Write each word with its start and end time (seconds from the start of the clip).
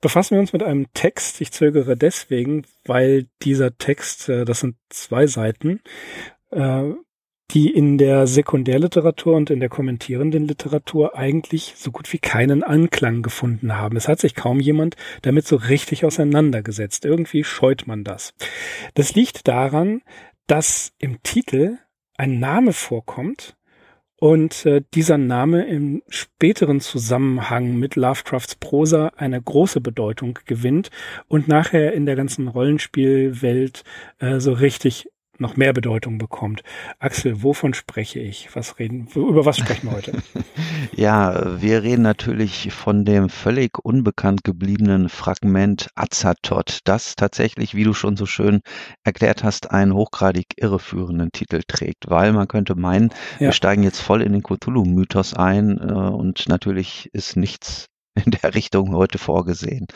befassen 0.00 0.34
wir 0.34 0.40
uns 0.40 0.52
mit 0.52 0.62
einem 0.62 0.92
Text. 0.94 1.40
Ich 1.40 1.52
zögere 1.52 1.96
deswegen, 1.96 2.64
weil 2.84 3.26
dieser 3.42 3.76
Text, 3.76 4.28
äh, 4.28 4.44
das 4.44 4.60
sind 4.60 4.76
zwei 4.88 5.26
Seiten, 5.26 5.80
äh, 6.50 6.90
die 7.52 7.70
in 7.70 7.98
der 7.98 8.26
Sekundärliteratur 8.26 9.34
und 9.34 9.50
in 9.50 9.60
der 9.60 9.68
kommentierenden 9.68 10.46
Literatur 10.46 11.16
eigentlich 11.16 11.74
so 11.76 11.90
gut 11.90 12.12
wie 12.12 12.18
keinen 12.18 12.62
Anklang 12.62 13.22
gefunden 13.22 13.76
haben. 13.76 13.96
Es 13.96 14.06
hat 14.06 14.20
sich 14.20 14.34
kaum 14.34 14.60
jemand 14.60 14.96
damit 15.22 15.46
so 15.46 15.56
richtig 15.56 16.04
auseinandergesetzt. 16.04 17.04
Irgendwie 17.04 17.42
scheut 17.42 17.86
man 17.86 18.04
das. 18.04 18.34
Das 18.94 19.14
liegt 19.14 19.48
daran, 19.48 20.02
dass 20.46 20.92
im 20.98 21.22
Titel 21.22 21.78
ein 22.16 22.38
Name 22.38 22.72
vorkommt, 22.72 23.56
und 24.20 24.66
äh, 24.66 24.82
dieser 24.94 25.16
Name 25.18 25.66
im 25.66 26.02
späteren 26.08 26.80
Zusammenhang 26.80 27.76
mit 27.76 27.96
Lovecrafts 27.96 28.54
Prosa 28.54 29.12
eine 29.16 29.40
große 29.40 29.80
Bedeutung 29.80 30.38
gewinnt 30.44 30.90
und 31.26 31.48
nachher 31.48 31.94
in 31.94 32.04
der 32.04 32.16
ganzen 32.16 32.46
Rollenspielwelt 32.46 33.82
äh, 34.18 34.38
so 34.38 34.52
richtig 34.52 35.08
noch 35.40 35.56
mehr 35.56 35.72
Bedeutung 35.72 36.18
bekommt. 36.18 36.62
Axel, 36.98 37.42
wovon 37.42 37.74
spreche 37.74 38.20
ich? 38.20 38.48
Was 38.54 38.78
reden, 38.78 39.08
über 39.14 39.44
was 39.44 39.58
sprechen 39.58 39.88
wir 39.88 39.96
heute? 39.96 40.12
ja, 40.96 41.60
wir 41.60 41.82
reden 41.82 42.02
natürlich 42.02 42.72
von 42.72 43.04
dem 43.04 43.28
völlig 43.28 43.78
unbekannt 43.82 44.44
gebliebenen 44.44 45.08
Fragment 45.08 45.88
Azathoth, 45.94 46.80
das 46.84 47.16
tatsächlich, 47.16 47.74
wie 47.74 47.84
du 47.84 47.94
schon 47.94 48.16
so 48.16 48.26
schön 48.26 48.60
erklärt 49.04 49.42
hast, 49.44 49.70
einen 49.70 49.94
hochgradig 49.94 50.46
irreführenden 50.56 51.32
Titel 51.32 51.62
trägt, 51.66 52.10
weil 52.10 52.32
man 52.32 52.48
könnte 52.48 52.74
meinen, 52.74 53.10
ja. 53.38 53.46
wir 53.46 53.52
steigen 53.52 53.82
jetzt 53.82 54.00
voll 54.00 54.22
in 54.22 54.32
den 54.32 54.42
Cthulhu-Mythos 54.42 55.34
ein 55.34 55.78
äh, 55.78 55.92
und 55.92 56.48
natürlich 56.48 57.08
ist 57.12 57.36
nichts 57.36 57.86
in 58.14 58.32
der 58.32 58.54
Richtung 58.54 58.94
heute 58.94 59.18
vorgesehen. 59.18 59.86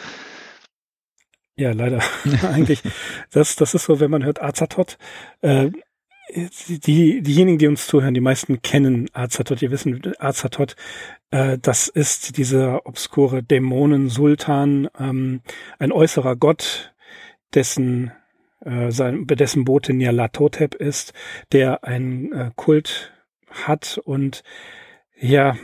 Ja, 1.57 1.73
leider. 1.73 2.01
Eigentlich, 2.43 2.83
das, 3.31 3.57
das 3.57 3.75
ist 3.75 3.85
so, 3.85 4.01
wenn 4.01 4.11
man 4.11 4.25
hört 4.25 4.43
Azathoth, 4.43 4.99
äh, 5.43 5.71
die, 6.35 7.23
diejenigen, 7.23 7.59
die 7.59 7.67
uns 7.69 7.87
zuhören, 7.87 8.15
die 8.15 8.21
meisten 8.21 8.63
kennen 8.63 9.09
Azathoth, 9.13 9.61
die 9.61 9.71
wissen, 9.71 10.01
Azathoth, 10.19 10.75
äh, 11.31 11.59
das 11.61 11.89
ist 11.89 12.39
dieser 12.39 12.87
obskure 12.87 13.43
Dämonen-Sultan, 13.43 14.89
ähm, 14.99 15.43
ein 15.79 15.93
äußerer 15.93 16.37
Gott, 16.37 16.95
dessen, 17.55 18.11
äh, 18.65 18.91
sein, 18.91 19.27
dessen 19.27 19.65
Bote 19.65 19.93
Nyarlathotep 19.93 20.75
ist, 20.75 21.13
der 21.53 21.85
einen 21.85 22.33
äh, 22.33 22.51
Kult 22.57 23.13
hat 23.51 24.01
und 24.03 24.43
ja, 25.17 25.57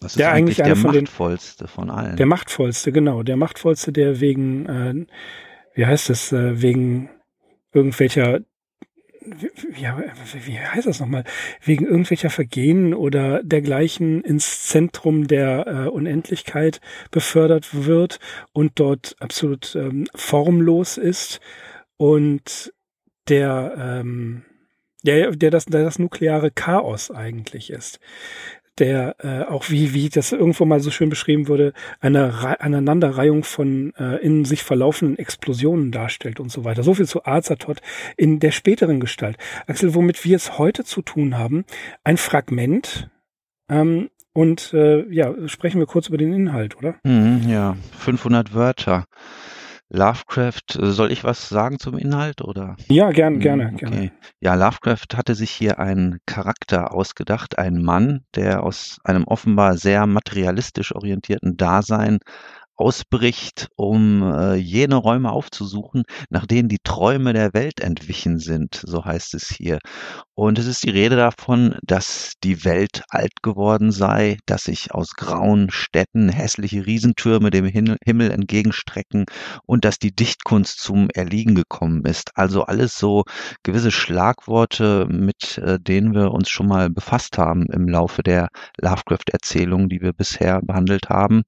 das 0.00 0.12
ist 0.12 0.18
der 0.18 0.32
eigentlich, 0.32 0.62
eigentlich 0.62 0.82
der 0.82 0.92
machtvollste 0.92 1.64
den, 1.64 1.68
von 1.68 1.90
allen. 1.90 2.16
Der 2.16 2.26
machtvollste, 2.26 2.92
genau. 2.92 3.22
Der 3.22 3.36
machtvollste, 3.36 3.92
der 3.92 4.20
wegen, 4.20 4.66
äh, 4.66 5.06
wie 5.74 5.86
heißt 5.86 6.10
es, 6.10 6.32
äh, 6.32 6.62
wegen 6.62 7.10
irgendwelcher, 7.72 8.40
wie, 9.20 9.82
ja, 9.82 10.00
wie 10.44 10.58
heißt 10.58 10.86
das 10.86 11.00
nochmal, 11.00 11.24
wegen 11.62 11.84
irgendwelcher 11.84 12.30
Vergehen 12.30 12.94
oder 12.94 13.42
dergleichen 13.42 14.22
ins 14.22 14.64
Zentrum 14.64 15.26
der 15.26 15.66
äh, 15.66 15.88
Unendlichkeit 15.88 16.80
befördert 17.10 17.84
wird 17.84 18.20
und 18.52 18.72
dort 18.76 19.16
absolut 19.18 19.74
ähm, 19.74 20.06
formlos 20.14 20.96
ist 20.96 21.40
und 21.96 22.72
der, 23.28 23.74
ähm, 23.76 24.44
der, 25.04 25.32
der 25.32 25.50
das, 25.50 25.66
der 25.66 25.82
das 25.82 25.98
nukleare 25.98 26.50
Chaos 26.50 27.10
eigentlich 27.10 27.70
ist 27.70 27.98
der 28.78 29.16
äh, 29.18 29.42
auch 29.50 29.70
wie, 29.70 29.94
wie 29.94 30.08
das 30.08 30.32
irgendwo 30.32 30.64
mal 30.64 30.80
so 30.80 30.90
schön 30.90 31.08
beschrieben 31.08 31.48
wurde, 31.48 31.72
eine 32.00 32.42
Re 32.42 32.60
Aneinanderreihung 32.60 33.44
von 33.44 33.92
äh, 33.98 34.16
in 34.16 34.44
sich 34.44 34.62
verlaufenden 34.62 35.18
Explosionen 35.18 35.92
darstellt 35.92 36.40
und 36.40 36.50
so 36.50 36.64
weiter. 36.64 36.82
So 36.82 36.94
viel 36.94 37.06
zu 37.06 37.24
Azathoth 37.24 37.80
in 38.16 38.40
der 38.40 38.50
späteren 38.50 39.00
Gestalt. 39.00 39.36
Axel, 39.66 39.94
womit 39.94 40.24
wir 40.24 40.36
es 40.36 40.58
heute 40.58 40.84
zu 40.84 41.02
tun 41.02 41.38
haben, 41.38 41.64
ein 42.04 42.16
Fragment, 42.16 43.08
ähm, 43.68 44.10
und 44.32 44.72
äh, 44.72 45.04
ja, 45.12 45.34
sprechen 45.48 45.80
wir 45.80 45.86
kurz 45.86 46.08
über 46.08 46.16
den 46.16 46.32
Inhalt, 46.32 46.76
oder? 46.76 46.94
Mhm, 47.02 47.48
ja, 47.48 47.76
500 47.98 48.54
Wörter. 48.54 49.06
Lovecraft, 49.90 50.76
äh, 50.76 50.86
soll 50.90 51.12
ich 51.12 51.24
was 51.24 51.48
sagen 51.48 51.78
zum 51.78 51.96
Inhalt 51.96 52.42
oder? 52.42 52.76
Ja, 52.88 53.10
gern, 53.10 53.34
hm, 53.34 53.40
gerne, 53.40 53.66
okay. 53.72 53.76
gerne. 53.76 54.12
Ja, 54.40 54.54
Lovecraft 54.54 55.16
hatte 55.16 55.34
sich 55.34 55.50
hier 55.50 55.78
einen 55.78 56.18
Charakter 56.26 56.92
ausgedacht, 56.92 57.58
einen 57.58 57.82
Mann, 57.82 58.24
der 58.34 58.62
aus 58.62 58.98
einem 59.04 59.24
offenbar 59.24 59.76
sehr 59.76 60.06
materialistisch 60.06 60.94
orientierten 60.94 61.56
Dasein 61.56 62.18
ausbricht, 62.78 63.68
um 63.76 64.22
äh, 64.22 64.54
jene 64.54 64.94
Räume 64.94 65.32
aufzusuchen, 65.32 66.04
nach 66.30 66.46
denen 66.46 66.68
die 66.68 66.78
Träume 66.82 67.32
der 67.32 67.52
Welt 67.52 67.80
entwichen 67.80 68.38
sind, 68.38 68.80
so 68.86 69.04
heißt 69.04 69.34
es 69.34 69.48
hier. 69.48 69.78
Und 70.34 70.58
es 70.60 70.66
ist 70.66 70.84
die 70.84 70.90
Rede 70.90 71.16
davon, 71.16 71.76
dass 71.82 72.34
die 72.44 72.64
Welt 72.64 73.02
alt 73.08 73.42
geworden 73.42 73.90
sei, 73.90 74.36
dass 74.46 74.64
sich 74.64 74.94
aus 74.94 75.14
grauen 75.14 75.70
Städten 75.70 76.28
hässliche 76.28 76.86
Riesentürme 76.86 77.50
dem 77.50 77.66
Himmel 77.66 78.30
entgegenstrecken 78.30 79.24
und 79.66 79.84
dass 79.84 79.98
die 79.98 80.14
Dichtkunst 80.14 80.78
zum 80.78 81.08
Erliegen 81.10 81.56
gekommen 81.56 82.04
ist. 82.04 82.30
Also 82.36 82.62
alles 82.62 82.96
so 82.96 83.24
gewisse 83.64 83.90
Schlagworte, 83.90 85.06
mit 85.10 85.58
äh, 85.58 85.80
denen 85.80 86.14
wir 86.14 86.30
uns 86.30 86.48
schon 86.48 86.68
mal 86.68 86.88
befasst 86.88 87.36
haben 87.38 87.66
im 87.72 87.88
Laufe 87.88 88.22
der 88.22 88.48
Lovecraft-Erzählungen, 88.80 89.88
die 89.88 90.00
wir 90.00 90.12
bisher 90.12 90.60
behandelt 90.62 91.08
haben. 91.08 91.42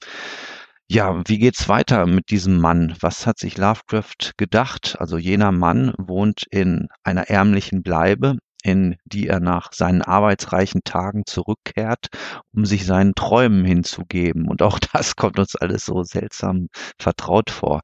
Ja, 0.93 1.23
wie 1.27 1.39
geht's 1.39 1.69
weiter 1.69 2.05
mit 2.05 2.31
diesem 2.31 2.59
Mann? 2.59 2.97
Was 2.99 3.25
hat 3.25 3.39
sich 3.39 3.57
Lovecraft 3.57 4.33
gedacht? 4.37 4.97
Also 4.99 5.19
jener 5.19 5.53
Mann 5.53 5.95
wohnt 5.99 6.47
in 6.51 6.89
einer 7.05 7.31
ärmlichen 7.31 7.85
Bleibe 7.85 8.39
in 8.63 8.97
die 9.05 9.29
er 9.29 9.41
nach 9.41 9.73
seinen 9.73 10.03
arbeitsreichen 10.03 10.83
Tagen 10.85 11.23
zurückkehrt, 11.27 12.09
um 12.55 12.65
sich 12.65 12.87
seinen 12.87 13.15
Träumen 13.15 13.65
hinzugeben. 13.65 14.49
Und 14.49 14.63
auch 14.63 14.79
das 14.93 15.17
kommt 15.17 15.39
uns 15.39 15.57
alles 15.57 15.85
so 15.85 16.03
seltsam 16.03 16.69
vertraut 16.99 17.51
vor. 17.51 17.81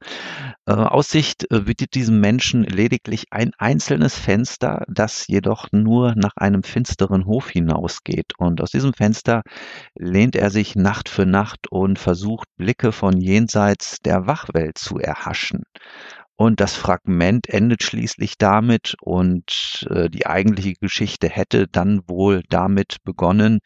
Äh, 0.66 0.72
aus 0.72 1.10
Sicht 1.10 1.50
äh, 1.50 1.60
bietet 1.60 1.94
diesem 1.94 2.20
Menschen 2.20 2.64
lediglich 2.64 3.26
ein 3.30 3.52
einzelnes 3.58 4.18
Fenster, 4.18 4.84
das 4.88 5.26
jedoch 5.26 5.68
nur 5.72 6.14
nach 6.16 6.36
einem 6.36 6.62
finsteren 6.62 7.26
Hof 7.26 7.50
hinausgeht. 7.50 8.32
Und 8.38 8.60
aus 8.60 8.70
diesem 8.70 8.92
Fenster 8.92 9.42
lehnt 9.94 10.36
er 10.36 10.50
sich 10.50 10.76
Nacht 10.76 11.08
für 11.08 11.26
Nacht 11.26 11.68
und 11.70 11.98
versucht 11.98 12.48
Blicke 12.56 12.92
von 12.92 13.20
jenseits 13.20 13.98
der 14.04 14.26
Wachwelt 14.26 14.78
zu 14.78 14.98
erhaschen. 14.98 15.64
Und 16.38 16.60
das 16.60 16.76
Fragment 16.76 17.48
endet 17.48 17.82
schließlich 17.82 18.36
damit 18.36 18.94
und 19.00 19.88
äh, 19.90 20.10
die 20.10 20.26
eigentliche 20.26 20.74
Geschichte 20.74 21.30
hätte 21.30 21.66
dann 21.66 22.02
wohl 22.08 22.42
damit 22.50 22.98
begonnen, 23.04 23.60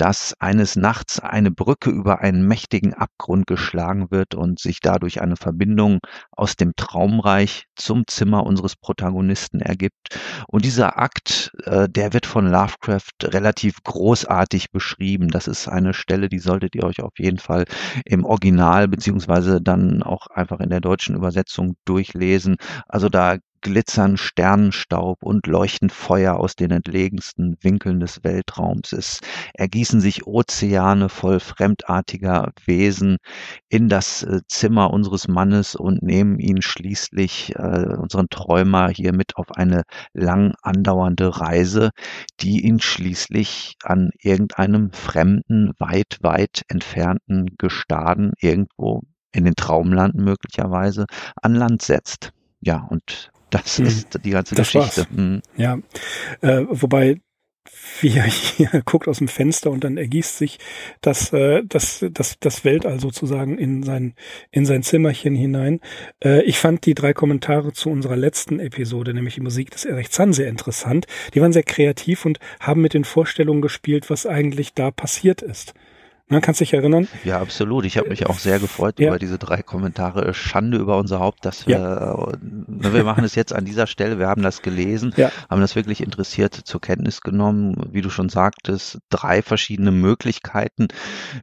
dass 0.00 0.34
eines 0.40 0.76
Nachts 0.76 1.20
eine 1.20 1.50
Brücke 1.50 1.90
über 1.90 2.20
einen 2.20 2.48
mächtigen 2.48 2.94
Abgrund 2.94 3.46
geschlagen 3.46 4.10
wird 4.10 4.34
und 4.34 4.58
sich 4.58 4.80
dadurch 4.80 5.20
eine 5.20 5.36
Verbindung 5.36 5.98
aus 6.30 6.56
dem 6.56 6.72
Traumreich 6.74 7.66
zum 7.76 8.06
Zimmer 8.06 8.46
unseres 8.46 8.76
Protagonisten 8.76 9.60
ergibt. 9.60 10.18
Und 10.48 10.64
dieser 10.64 10.98
Akt, 10.98 11.52
äh, 11.64 11.86
der 11.86 12.14
wird 12.14 12.24
von 12.24 12.46
Lovecraft 12.46 13.10
relativ 13.24 13.82
großartig 13.84 14.70
beschrieben. 14.70 15.28
Das 15.28 15.46
ist 15.46 15.68
eine 15.68 15.92
Stelle, 15.92 16.30
die 16.30 16.38
solltet 16.38 16.74
ihr 16.74 16.84
euch 16.84 17.02
auf 17.02 17.18
jeden 17.18 17.38
Fall 17.38 17.66
im 18.06 18.24
Original 18.24 18.88
beziehungsweise 18.88 19.60
dann 19.60 20.02
auch 20.02 20.28
einfach 20.28 20.60
in 20.60 20.70
der 20.70 20.80
deutschen 20.80 21.14
Übersetzung 21.14 21.76
durchlesen. 21.84 22.56
Also 22.88 23.10
da 23.10 23.36
glitzern 23.62 24.16
Sternenstaub 24.16 25.22
und 25.22 25.46
leuchten 25.46 25.90
Feuer 25.90 26.36
aus 26.36 26.56
den 26.56 26.70
entlegensten 26.70 27.56
Winkeln 27.60 28.00
des 28.00 28.24
Weltraums. 28.24 28.92
Es 28.92 29.20
ergießen 29.54 30.00
sich 30.00 30.26
Ozeane 30.26 31.08
voll 31.08 31.40
fremdartiger 31.40 32.52
Wesen 32.64 33.18
in 33.68 33.88
das 33.88 34.22
äh, 34.22 34.40
Zimmer 34.48 34.90
unseres 34.92 35.28
Mannes 35.28 35.74
und 35.74 36.02
nehmen 36.02 36.38
ihn 36.38 36.62
schließlich, 36.62 37.54
äh, 37.56 37.96
unseren 37.96 38.28
Träumer, 38.28 38.88
hier 38.88 39.12
mit 39.12 39.36
auf 39.36 39.52
eine 39.52 39.82
lang 40.12 40.54
andauernde 40.62 41.40
Reise, 41.40 41.90
die 42.40 42.66
ihn 42.66 42.80
schließlich 42.80 43.76
an 43.82 44.10
irgendeinem 44.18 44.92
fremden, 44.92 45.72
weit, 45.78 46.18
weit 46.22 46.62
entfernten 46.68 47.56
Gestaden 47.58 48.32
irgendwo 48.40 49.02
in 49.32 49.44
den 49.44 49.54
Traumlanden 49.54 50.24
möglicherweise 50.24 51.06
an 51.40 51.54
Land 51.54 51.82
setzt. 51.82 52.32
Ja, 52.60 52.86
und 52.88 53.30
das 53.50 53.78
hm, 53.78 53.86
ist 53.86 54.18
die 54.24 54.30
ganze 54.30 54.54
Geschichte. 54.54 55.06
Hm. 55.14 55.42
Ja, 55.56 55.78
äh, 56.40 56.64
wobei 56.68 57.20
wie 58.00 58.16
er 58.16 58.24
hier 58.24 58.68
guckt 58.84 59.08
aus 59.08 59.18
dem 59.18 59.28
Fenster 59.28 59.70
und 59.70 59.84
dann 59.84 59.96
ergießt 59.96 60.38
sich 60.38 60.58
das, 61.00 61.32
äh, 61.32 61.62
das, 61.64 62.04
das, 62.10 62.38
das 62.40 62.64
Weltall 62.64 63.00
sozusagen 63.00 63.58
in 63.58 63.82
sein, 63.82 64.14
in 64.50 64.66
sein 64.66 64.82
Zimmerchen 64.82 65.34
hinein. 65.34 65.80
Äh, 66.22 66.42
ich 66.42 66.58
fand 66.58 66.86
die 66.86 66.94
drei 66.94 67.12
Kommentare 67.12 67.72
zu 67.72 67.90
unserer 67.90 68.16
letzten 68.16 68.60
Episode, 68.60 69.14
nämlich 69.14 69.34
die 69.34 69.40
Musik 69.40 69.70
des 69.70 69.84
Erich 69.84 70.10
Zahn, 70.10 70.32
sehr 70.32 70.48
interessant. 70.48 71.06
Die 71.34 71.40
waren 71.40 71.52
sehr 71.52 71.62
kreativ 71.62 72.24
und 72.24 72.38
haben 72.60 72.80
mit 72.80 72.94
den 72.94 73.04
Vorstellungen 73.04 73.62
gespielt, 73.62 74.10
was 74.10 74.26
eigentlich 74.26 74.74
da 74.74 74.90
passiert 74.90 75.42
ist. 75.42 75.74
Ne, 76.30 76.40
kannst 76.40 76.60
dich 76.60 76.72
erinnern? 76.72 77.08
Ja, 77.24 77.40
absolut. 77.40 77.84
Ich 77.84 77.98
habe 77.98 78.08
mich 78.08 78.26
auch 78.26 78.38
sehr 78.38 78.60
gefreut 78.60 79.00
ja. 79.00 79.08
über 79.08 79.18
diese 79.18 79.36
drei 79.36 79.62
Kommentare. 79.62 80.32
Schande 80.32 80.78
über 80.78 80.96
unser 80.96 81.18
Haupt, 81.18 81.44
dass 81.44 81.66
wir, 81.66 81.76
ja. 81.76 82.38
ne, 82.40 82.94
wir 82.94 83.02
machen 83.02 83.24
es 83.24 83.34
jetzt 83.34 83.52
an 83.52 83.64
dieser 83.64 83.88
Stelle. 83.88 84.20
Wir 84.20 84.28
haben 84.28 84.42
das 84.42 84.62
gelesen, 84.62 85.12
ja. 85.16 85.32
haben 85.50 85.60
das 85.60 85.74
wirklich 85.74 86.00
interessiert 86.00 86.54
zur 86.54 86.80
Kenntnis 86.80 87.22
genommen. 87.22 87.74
Wie 87.90 88.00
du 88.00 88.10
schon 88.10 88.28
sagtest, 88.28 89.00
drei 89.08 89.42
verschiedene 89.42 89.90
Möglichkeiten 89.90 90.86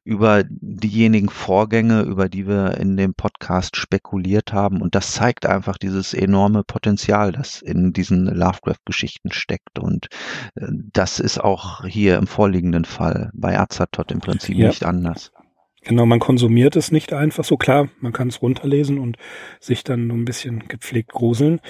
über 0.05 0.45
diejenigen 0.47 1.27
Vorgänge, 1.27 2.03
über 2.03 2.29
die 2.29 2.47
wir 2.47 2.77
in 2.77 2.95
dem 2.95 3.13
Podcast 3.13 3.75
spekuliert 3.75 4.53
haben. 4.53 4.81
Und 4.81 4.95
das 4.95 5.11
zeigt 5.11 5.45
einfach 5.45 5.77
dieses 5.77 6.13
enorme 6.13 6.63
Potenzial, 6.63 7.33
das 7.33 7.61
in 7.61 7.91
diesen 7.91 8.25
Lovecraft-Geschichten 8.25 9.33
steckt. 9.33 9.79
Und 9.79 10.07
äh, 10.55 10.67
das 10.93 11.19
ist 11.19 11.43
auch 11.43 11.83
hier 11.83 12.15
im 12.15 12.27
vorliegenden 12.27 12.85
Fall 12.85 13.31
bei 13.33 13.59
Azathoth 13.59 14.13
im 14.13 14.21
Prinzip 14.21 14.55
ja 14.55 14.76
nicht 14.77 14.87
anders. 14.87 15.31
Genau, 15.83 16.05
man 16.05 16.19
konsumiert 16.19 16.75
es 16.75 16.91
nicht 16.91 17.13
einfach 17.13 17.43
so. 17.43 17.57
Klar, 17.57 17.89
man 17.99 18.13
kann 18.13 18.27
es 18.27 18.41
runterlesen 18.41 18.99
und 18.99 19.17
sich 19.59 19.83
dann 19.83 20.09
so 20.09 20.15
ein 20.15 20.25
bisschen 20.25 20.67
gepflegt 20.67 21.11
gruseln. 21.11 21.61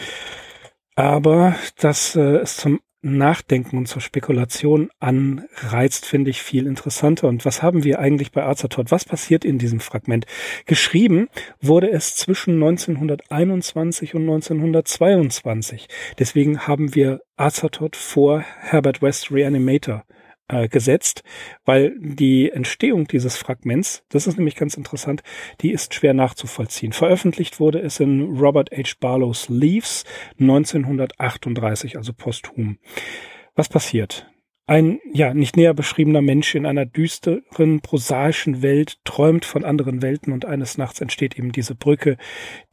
Aber 0.95 1.55
dass 1.77 2.15
äh, 2.15 2.37
es 2.37 2.57
zum 2.57 2.79
Nachdenken 3.01 3.77
und 3.77 3.87
zur 3.87 4.01
Spekulation 4.01 4.89
anreizt, 4.99 6.05
finde 6.05 6.31
ich 6.31 6.41
viel 6.41 6.65
interessanter. 6.65 7.27
Und 7.27 7.45
was 7.45 7.61
haben 7.61 7.83
wir 7.83 7.99
eigentlich 7.99 8.31
bei 8.31 8.43
Azathoth? 8.43 8.91
Was 8.91 9.05
passiert 9.05 9.45
in 9.45 9.59
diesem 9.59 9.79
Fragment? 9.79 10.25
Geschrieben 10.65 11.29
wurde 11.61 11.91
es 11.91 12.15
zwischen 12.15 12.55
1921 12.55 14.15
und 14.15 14.23
1922. 14.23 15.87
Deswegen 16.17 16.67
haben 16.67 16.95
wir 16.95 17.21
Azathoth 17.37 17.95
vor 17.95 18.41
Herbert 18.41 19.01
West 19.03 19.31
Reanimator 19.31 20.03
äh, 20.47 20.67
gesetzt, 20.67 21.23
weil 21.65 21.95
die 21.99 22.49
Entstehung 22.51 23.07
dieses 23.07 23.37
Fragments, 23.37 24.03
das 24.09 24.27
ist 24.27 24.37
nämlich 24.37 24.55
ganz 24.55 24.75
interessant, 24.75 25.23
die 25.61 25.71
ist 25.71 25.93
schwer 25.93 26.13
nachzuvollziehen. 26.13 26.93
Veröffentlicht 26.93 27.59
wurde 27.59 27.79
es 27.79 27.99
in 27.99 28.37
Robert 28.37 28.71
H. 28.71 28.95
Barlows 28.99 29.49
Leaves 29.49 30.05
1938, 30.39 31.97
also 31.97 32.13
posthum. 32.13 32.77
Was 33.55 33.69
passiert? 33.69 34.27
Ein, 34.69 34.99
ja, 35.13 35.33
nicht 35.33 35.55
näher 35.55 35.73
beschriebener 35.73 36.21
Mensch 36.21 36.53
in 36.53 36.65
einer 36.65 36.85
düsteren, 36.85 37.79
prosaischen 37.79 38.61
Welt 38.61 38.97
träumt 39.05 39.45
von 39.45 39.63
anderen 39.63 40.01
Welten 40.01 40.33
und 40.33 40.43
eines 40.43 40.77
Nachts 40.77 40.99
entsteht 40.99 41.39
eben 41.39 41.53
diese 41.53 41.73
Brücke, 41.73 42.17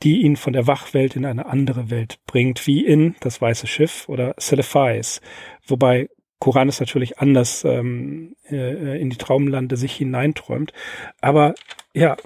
die 0.02 0.22
ihn 0.22 0.34
von 0.34 0.52
der 0.52 0.66
Wachwelt 0.66 1.14
in 1.14 1.24
eine 1.24 1.46
andere 1.46 1.90
Welt 1.90 2.18
bringt, 2.26 2.66
wie 2.66 2.84
in 2.84 3.14
Das 3.20 3.40
Weiße 3.40 3.68
Schiff 3.68 4.08
oder 4.08 4.34
Celephies, 4.40 5.20
wobei 5.68 6.08
Koran 6.44 6.68
ist 6.68 6.78
natürlich 6.78 7.20
anders 7.20 7.64
ähm, 7.64 8.36
äh, 8.50 9.00
in 9.00 9.08
die 9.08 9.16
Traumlande 9.16 9.78
sich 9.78 9.94
hineinträumt. 9.94 10.74
Aber 11.22 11.54
ja, 11.94 12.18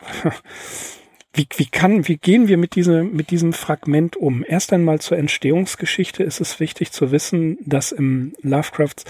wie, 1.35 1.47
wie 1.57 1.67
kann, 1.67 2.09
wie 2.09 2.17
gehen 2.17 2.49
wir 2.49 2.57
mit 2.57 2.75
diesem, 2.75 3.13
mit 3.15 3.31
diesem 3.31 3.53
Fragment 3.53 4.17
um? 4.17 4.45
Erst 4.45 4.73
einmal 4.73 4.99
zur 4.99 5.19
Entstehungsgeschichte 5.19 6.25
ist 6.25 6.41
es 6.41 6.59
wichtig 6.59 6.91
zu 6.91 7.13
wissen, 7.13 7.59
dass 7.65 7.93
im 7.93 8.33
Lovecrafts 8.43 9.05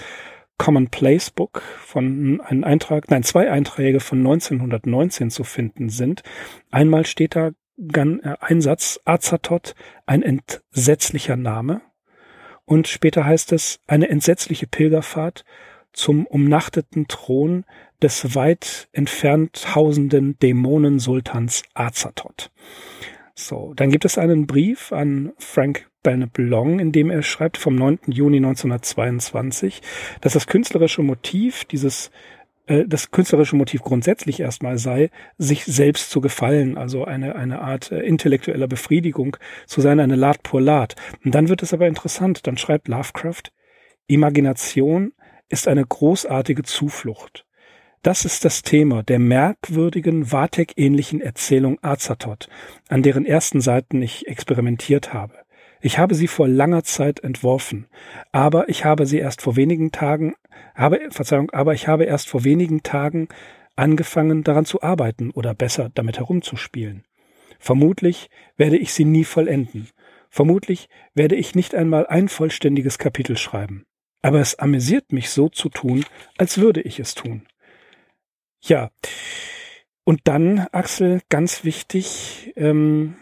Common 0.59 0.89
Place 0.89 1.31
Book 1.31 1.63
von 1.79 2.39
einem 2.41 2.63
Eintrag, 2.63 3.09
nein, 3.09 3.23
zwei 3.23 3.49
Einträge 3.49 4.01
von 4.01 4.19
1919 4.19 5.31
zu 5.31 5.43
finden 5.43 5.89
sind. 5.89 6.21
Einmal 6.69 7.07
steht 7.07 7.35
da 7.35 7.49
äh, 7.79 8.19
ein 8.41 8.61
Satz, 8.61 8.99
Azathoth, 9.05 9.73
ein 10.05 10.21
entsetzlicher 10.21 11.35
Name. 11.35 11.81
Und 12.69 12.87
später 12.87 13.25
heißt 13.25 13.51
es 13.51 13.79
eine 13.87 14.09
entsetzliche 14.09 14.67
Pilgerfahrt 14.67 15.43
zum 15.91 16.27
umnachteten 16.27 17.07
Thron 17.07 17.65
des 17.99 18.35
weit 18.35 18.89
entfernt 18.91 19.73
hausenden 19.73 20.37
Dämonensultans 20.37 21.63
Azathoth. 21.73 22.51
So, 23.33 23.73
dann 23.75 23.89
gibt 23.89 24.05
es 24.05 24.19
einen 24.19 24.45
Brief 24.45 24.91
an 24.91 25.31
Frank 25.39 25.89
Belknap 26.03 26.37
Long, 26.37 26.79
in 26.79 26.91
dem 26.91 27.09
er 27.09 27.23
schreibt 27.23 27.57
vom 27.57 27.73
9. 27.73 28.01
Juni 28.05 28.37
1922, 28.37 29.81
dass 30.21 30.33
das 30.33 30.45
künstlerische 30.45 31.01
Motiv 31.01 31.65
dieses 31.65 32.11
äh, 32.69 32.85
das 32.87 33.11
künstlerische 33.11 33.55
Motiv 33.55 33.81
grundsätzlich 33.81 34.39
erstmal 34.39 34.77
sei, 34.77 35.09
sich 35.37 35.65
selbst 35.65 36.11
zu 36.11 36.21
gefallen, 36.21 36.77
also 36.77 37.03
eine, 37.03 37.35
eine 37.35 37.61
Art 37.61 37.91
äh, 37.91 37.99
intellektueller 38.01 38.67
Befriedigung 38.67 39.37
zu 39.65 39.81
sein, 39.81 39.99
eine 39.99 40.15
Lad 40.15 40.43
pour 40.43 40.61
Lad. 40.61 40.95
Und 41.25 41.35
dann 41.35 41.49
wird 41.49 41.63
es 41.63 41.73
aber 41.73 41.87
interessant, 41.87 42.47
dann 42.47 42.57
schreibt 42.57 42.87
Lovecraft, 42.87 43.51
Imagination 44.07 45.13
ist 45.49 45.67
eine 45.67 45.85
großartige 45.85 46.63
Zuflucht. 46.63 47.45
Das 48.01 48.23
ist 48.23 48.45
das 48.45 48.61
Thema 48.61 49.03
der 49.03 49.19
merkwürdigen, 49.19 50.31
Vatek-ähnlichen 50.31 51.19
Erzählung 51.19 51.79
Azathoth, 51.81 52.47
an 52.87 53.03
deren 53.03 53.25
ersten 53.25 53.59
Seiten 53.59 54.01
ich 54.01 54.27
experimentiert 54.27 55.13
habe. 55.13 55.33
Ich 55.81 55.97
habe 55.97 56.15
sie 56.15 56.27
vor 56.27 56.47
langer 56.47 56.83
Zeit 56.83 57.21
entworfen, 57.21 57.87
aber 58.31 58.69
ich 58.69 58.85
habe 58.85 59.05
sie 59.05 59.17
erst 59.17 59.41
vor 59.41 59.55
wenigen 59.55 59.91
Tagen, 59.91 60.33
habe, 60.75 61.09
Verzeihung, 61.11 61.51
aber 61.51 61.73
ich 61.73 61.87
habe 61.87 62.05
erst 62.05 62.29
vor 62.29 62.43
wenigen 62.43 62.83
Tagen 62.83 63.27
angefangen 63.75 64.43
daran 64.43 64.65
zu 64.65 64.81
arbeiten 64.81 65.31
oder 65.31 65.53
besser 65.53 65.89
damit 65.93 66.19
herumzuspielen. 66.19 67.05
Vermutlich 67.59 68.29
werde 68.57 68.77
ich 68.77 68.93
sie 68.93 69.05
nie 69.05 69.23
vollenden. 69.23 69.89
Vermutlich 70.29 70.89
werde 71.13 71.35
ich 71.35 71.55
nicht 71.55 71.75
einmal 71.75 72.07
ein 72.07 72.29
vollständiges 72.29 72.97
Kapitel 72.97 73.37
schreiben. 73.37 73.85
Aber 74.21 74.39
es 74.39 74.59
amüsiert 74.59 75.11
mich 75.11 75.29
so 75.29 75.49
zu 75.49 75.69
tun, 75.69 76.05
als 76.37 76.57
würde 76.57 76.81
ich 76.81 76.99
es 76.99 77.15
tun. 77.15 77.47
Ja. 78.61 78.89
Und 80.03 80.21
dann, 80.25 80.67
Axel, 80.71 81.21
ganz 81.29 81.63
wichtig, 81.63 82.51
ähm, 82.55 83.15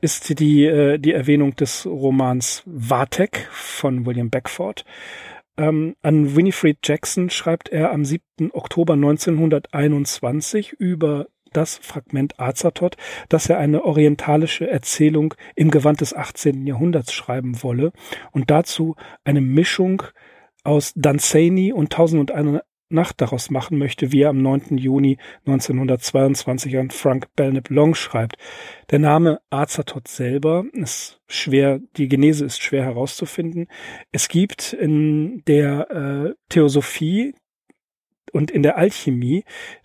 ist 0.00 0.38
die, 0.40 0.64
äh, 0.64 0.98
die 0.98 1.12
Erwähnung 1.12 1.54
des 1.56 1.86
Romans 1.86 2.62
Vatek 2.66 3.48
von 3.50 4.06
William 4.06 4.30
Beckford. 4.30 4.84
Ähm, 5.60 5.94
an 6.00 6.36
Winifred 6.36 6.78
Jackson 6.82 7.28
schreibt 7.28 7.68
er 7.68 7.92
am 7.92 8.06
7. 8.06 8.50
Oktober 8.52 8.94
1921 8.94 10.72
über 10.72 11.26
das 11.52 11.76
Fragment 11.76 12.40
Azathoth, 12.40 12.96
dass 13.28 13.50
er 13.50 13.58
eine 13.58 13.84
orientalische 13.84 14.70
Erzählung 14.70 15.34
im 15.56 15.70
Gewand 15.70 16.00
des 16.00 16.14
18. 16.14 16.66
Jahrhunderts 16.66 17.12
schreiben 17.12 17.62
wolle 17.62 17.92
und 18.30 18.50
dazu 18.50 18.96
eine 19.22 19.42
Mischung 19.42 20.02
aus 20.64 20.94
Danzani 20.96 21.74
und 21.74 21.92
Tausend 21.92 22.20
und 22.20 22.32
eine 22.32 22.62
Nacht 22.90 23.20
daraus 23.20 23.50
machen 23.50 23.78
möchte, 23.78 24.12
wie 24.12 24.22
er 24.22 24.30
am 24.30 24.42
9. 24.42 24.76
Juni 24.76 25.18
1922 25.46 26.76
an 26.78 26.90
Frank 26.90 27.28
Belknap 27.36 27.70
Long 27.70 27.94
schreibt. 27.94 28.36
Der 28.90 28.98
Name 28.98 29.40
Azathoth 29.50 30.08
selber 30.08 30.64
ist 30.72 31.20
schwer, 31.26 31.80
die 31.96 32.08
Genese 32.08 32.44
ist 32.44 32.62
schwer 32.62 32.84
herauszufinden. 32.84 33.68
Es 34.12 34.28
gibt 34.28 34.72
in 34.72 35.42
der 35.46 35.90
äh, 35.90 36.34
Theosophie 36.48 37.34
und 38.32 38.50
in 38.50 38.62
der 38.62 38.76
Alchemie 38.76 39.44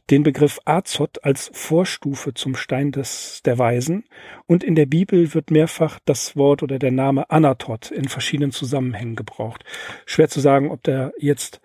den 0.09 0.23
Begriff 0.23 0.59
Azoth 0.65 1.23
als 1.23 1.49
Vorstufe 1.53 2.33
zum 2.33 2.55
Stein 2.55 2.91
des, 2.91 3.41
der 3.43 3.57
Weisen 3.57 4.03
und 4.45 4.63
in 4.63 4.75
der 4.75 4.85
Bibel 4.85 5.33
wird 5.33 5.51
mehrfach 5.51 5.99
das 6.05 6.35
Wort 6.35 6.61
oder 6.61 6.77
der 6.77 6.91
Name 6.91 7.29
Anatoth 7.29 7.91
in 7.91 8.07
verschiedenen 8.07 8.51
Zusammenhängen 8.51 9.15
gebraucht. 9.15 9.63
Schwer 10.05 10.29
zu 10.29 10.39
sagen, 10.39 10.69
ob 10.71 10.83
der 10.83 11.13
jetzt 11.17 11.59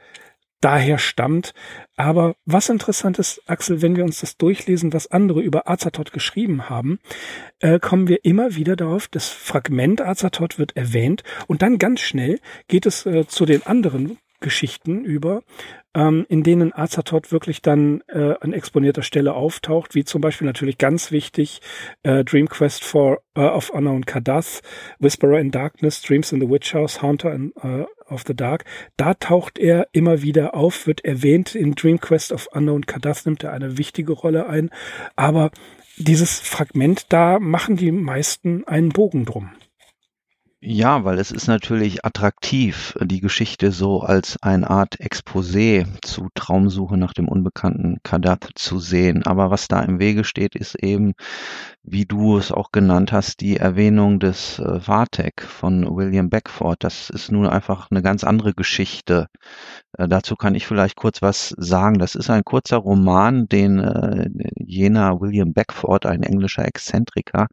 daher 0.60 0.98
stammt. 0.98 1.52
Aber 1.96 2.34
was 2.44 2.68
interessant 2.68 3.18
ist, 3.18 3.42
Axel, 3.46 3.82
wenn 3.82 3.96
wir 3.96 4.04
uns 4.04 4.20
das 4.20 4.36
durchlesen, 4.36 4.92
was 4.92 5.10
andere 5.10 5.40
über 5.40 5.68
Azathoth 5.68 6.12
geschrieben 6.12 6.68
haben, 6.68 6.98
äh, 7.60 7.78
kommen 7.78 8.08
wir 8.08 8.24
immer 8.24 8.56
wieder 8.56 8.76
darauf, 8.76 9.08
das 9.08 9.28
Fragment 9.28 10.00
Azathoth 10.00 10.58
wird 10.58 10.76
erwähnt 10.76 11.22
und 11.46 11.62
dann 11.62 11.78
ganz 11.78 12.00
schnell 12.00 12.40
geht 12.68 12.86
es 12.86 13.06
äh, 13.06 13.26
zu 13.26 13.46
den 13.46 13.66
anderen 13.66 14.18
Geschichten 14.40 15.04
über, 15.04 15.42
ähm, 15.94 16.26
in 16.28 16.42
denen 16.42 16.72
Azathoth 16.72 17.30
wirklich 17.30 17.62
dann 17.62 18.02
äh, 18.08 18.34
an 18.40 18.52
exponierter 18.52 19.02
Stelle 19.02 19.34
auftaucht, 19.34 19.94
wie 19.94 20.04
zum 20.04 20.20
Beispiel 20.20 20.46
natürlich 20.46 20.78
ganz 20.78 21.10
wichtig 21.12 21.60
äh, 22.02 22.24
Dream 22.24 22.48
Quest 22.48 22.84
for 22.84 23.20
uh, 23.36 23.42
of 23.42 23.70
Honor 23.72 23.92
und 23.92 24.06
Kadath, 24.06 24.62
Whisperer 24.98 25.40
in 25.40 25.50
Darkness, 25.50 26.02
Dreams 26.02 26.32
in 26.32 26.40
the 26.40 26.48
Witch 26.48 26.74
House, 26.74 27.02
Haunter 27.02 27.32
in, 27.32 27.52
uh, 27.62 27.84
of 28.10 28.24
the 28.26 28.34
Dark. 28.34 28.64
Da 28.96 29.14
taucht 29.14 29.58
er 29.58 29.88
immer 29.92 30.22
wieder 30.22 30.54
auf, 30.54 30.86
wird 30.86 31.04
erwähnt. 31.04 31.54
In 31.54 31.74
Dream 31.74 32.00
Quest 32.00 32.32
of 32.32 32.48
Unknown 32.52 32.86
Kadath 32.86 33.26
nimmt 33.26 33.44
er 33.44 33.52
eine 33.52 33.78
wichtige 33.78 34.12
Rolle 34.12 34.46
ein. 34.46 34.70
Aber 35.16 35.50
dieses 35.96 36.40
Fragment, 36.40 37.06
da 37.12 37.38
machen 37.38 37.76
die 37.76 37.92
meisten 37.92 38.66
einen 38.66 38.90
Bogen 38.90 39.24
drum. 39.24 39.50
Ja, 40.62 41.04
weil 41.04 41.18
es 41.18 41.30
ist 41.30 41.46
natürlich 41.46 42.04
attraktiv, 42.04 42.94
die 43.00 43.20
Geschichte 43.20 43.72
so 43.72 44.00
als 44.02 44.36
eine 44.42 44.68
Art 44.68 45.00
Exposé 45.00 45.86
zu 46.02 46.28
Traumsuche 46.34 46.98
nach 46.98 47.14
dem 47.14 47.28
unbekannten 47.28 47.96
Kadath 48.02 48.46
zu 48.56 48.78
sehen. 48.78 49.24
Aber 49.24 49.50
was 49.50 49.68
da 49.68 49.80
im 49.80 49.98
Wege 50.00 50.22
steht, 50.22 50.54
ist 50.54 50.74
eben, 50.74 51.14
wie 51.82 52.04
du 52.04 52.36
es 52.36 52.52
auch 52.52 52.72
genannt 52.72 53.10
hast, 53.10 53.40
die 53.40 53.56
Erwähnung 53.56 54.20
des 54.20 54.58
äh, 54.58 54.86
Vatek 54.86 55.40
von 55.40 55.96
William 55.96 56.28
Beckford. 56.28 56.84
Das 56.84 57.08
ist 57.08 57.32
nun 57.32 57.46
einfach 57.46 57.90
eine 57.90 58.02
ganz 58.02 58.22
andere 58.22 58.52
Geschichte. 58.52 59.28
Äh, 59.96 60.08
dazu 60.08 60.36
kann 60.36 60.54
ich 60.54 60.66
vielleicht 60.66 60.96
kurz 60.96 61.22
was 61.22 61.54
sagen. 61.56 61.98
Das 61.98 62.14
ist 62.14 62.28
ein 62.28 62.44
kurzer 62.44 62.76
Roman, 62.76 63.48
den 63.48 63.78
äh, 63.78 64.28
jener 64.56 65.22
William 65.22 65.54
Beckford, 65.54 66.04
ein 66.04 66.22
englischer 66.22 66.66
Exzentriker, 66.66 67.46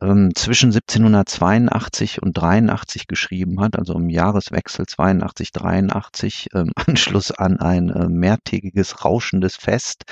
ähm, 0.00 0.34
zwischen 0.34 0.72
1782 0.72 2.22
und 2.22 2.32
83 2.32 3.06
geschrieben 3.06 3.60
hat, 3.60 3.78
also 3.78 3.94
im 3.94 4.08
Jahreswechsel 4.08 4.86
82, 4.86 5.52
83, 5.52 6.48
ähm, 6.54 6.72
Anschluss 6.86 7.30
an 7.30 7.58
ein 7.60 7.90
äh, 7.90 8.08
mehrtägiges 8.08 9.04
rauschendes 9.04 9.56
Fest. 9.56 10.04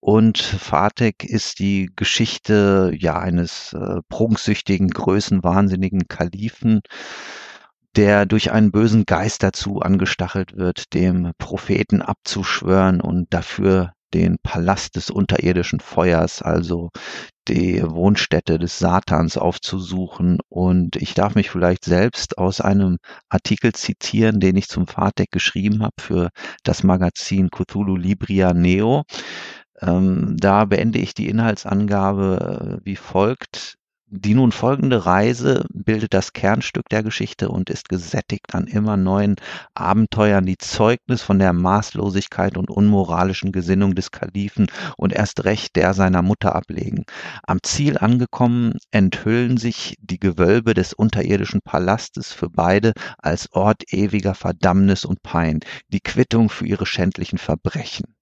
Und 0.00 0.38
Fatek 0.38 1.24
ist 1.24 1.58
die 1.58 1.90
Geschichte 1.96 2.92
ja 2.98 3.18
eines 3.18 3.72
äh, 3.72 4.00
prunksüchtigen, 4.08 4.88
größenwahnsinnigen 4.88 6.08
Kalifen, 6.08 6.80
der 7.96 8.26
durch 8.26 8.52
einen 8.52 8.72
bösen 8.72 9.06
Geist 9.06 9.42
dazu 9.42 9.80
angestachelt 9.80 10.56
wird, 10.56 10.92
dem 10.92 11.32
Propheten 11.38 12.02
abzuschwören 12.02 13.00
und 13.00 13.32
dafür 13.32 13.92
den 14.14 14.36
Palast 14.42 14.96
des 14.96 15.10
unterirdischen 15.10 15.80
Feuers, 15.80 16.42
also 16.42 16.90
die 17.48 17.82
Wohnstätte 17.82 18.58
des 18.58 18.78
Satans 18.78 19.36
aufzusuchen. 19.36 20.38
Und 20.48 20.96
ich 20.96 21.14
darf 21.14 21.34
mich 21.34 21.50
vielleicht 21.50 21.84
selbst 21.84 22.38
aus 22.38 22.60
einem 22.60 22.98
Artikel 23.28 23.72
zitieren, 23.72 24.40
den 24.40 24.56
ich 24.56 24.68
zum 24.68 24.86
Fahrdeck 24.86 25.30
geschrieben 25.30 25.82
habe 25.82 25.94
für 26.00 26.30
das 26.64 26.82
Magazin 26.82 27.50
Cthulhu 27.50 27.96
Libria 27.96 28.52
Neo. 28.52 29.04
Ähm, 29.80 30.36
da 30.38 30.64
beende 30.64 30.98
ich 30.98 31.14
die 31.14 31.28
Inhaltsangabe 31.28 32.78
äh, 32.80 32.84
wie 32.84 32.96
folgt. 32.96 33.76
Die 34.08 34.34
nun 34.34 34.52
folgende 34.52 35.04
Reise 35.04 35.64
bildet 35.72 36.14
das 36.14 36.32
Kernstück 36.32 36.88
der 36.90 37.02
Geschichte 37.02 37.48
und 37.48 37.70
ist 37.70 37.88
gesättigt 37.88 38.54
an 38.54 38.68
immer 38.68 38.96
neuen 38.96 39.34
Abenteuern, 39.74 40.46
die 40.46 40.58
Zeugnis 40.58 41.22
von 41.22 41.40
der 41.40 41.52
Maßlosigkeit 41.52 42.56
und 42.56 42.70
unmoralischen 42.70 43.50
Gesinnung 43.50 43.96
des 43.96 44.12
Kalifen 44.12 44.68
und 44.96 45.12
erst 45.12 45.44
recht 45.44 45.74
der 45.74 45.92
seiner 45.92 46.22
Mutter 46.22 46.54
ablegen. 46.54 47.04
Am 47.42 47.58
Ziel 47.64 47.98
angekommen 47.98 48.78
enthüllen 48.92 49.56
sich 49.56 49.96
die 50.00 50.20
Gewölbe 50.20 50.74
des 50.74 50.92
unterirdischen 50.92 51.60
Palastes 51.60 52.32
für 52.32 52.48
beide 52.48 52.92
als 53.18 53.50
Ort 53.54 53.92
ewiger 53.92 54.36
Verdammnis 54.36 55.04
und 55.04 55.20
Pein, 55.24 55.58
die 55.88 56.00
Quittung 56.00 56.48
für 56.48 56.64
ihre 56.64 56.86
schändlichen 56.86 57.38
Verbrechen. 57.38 58.14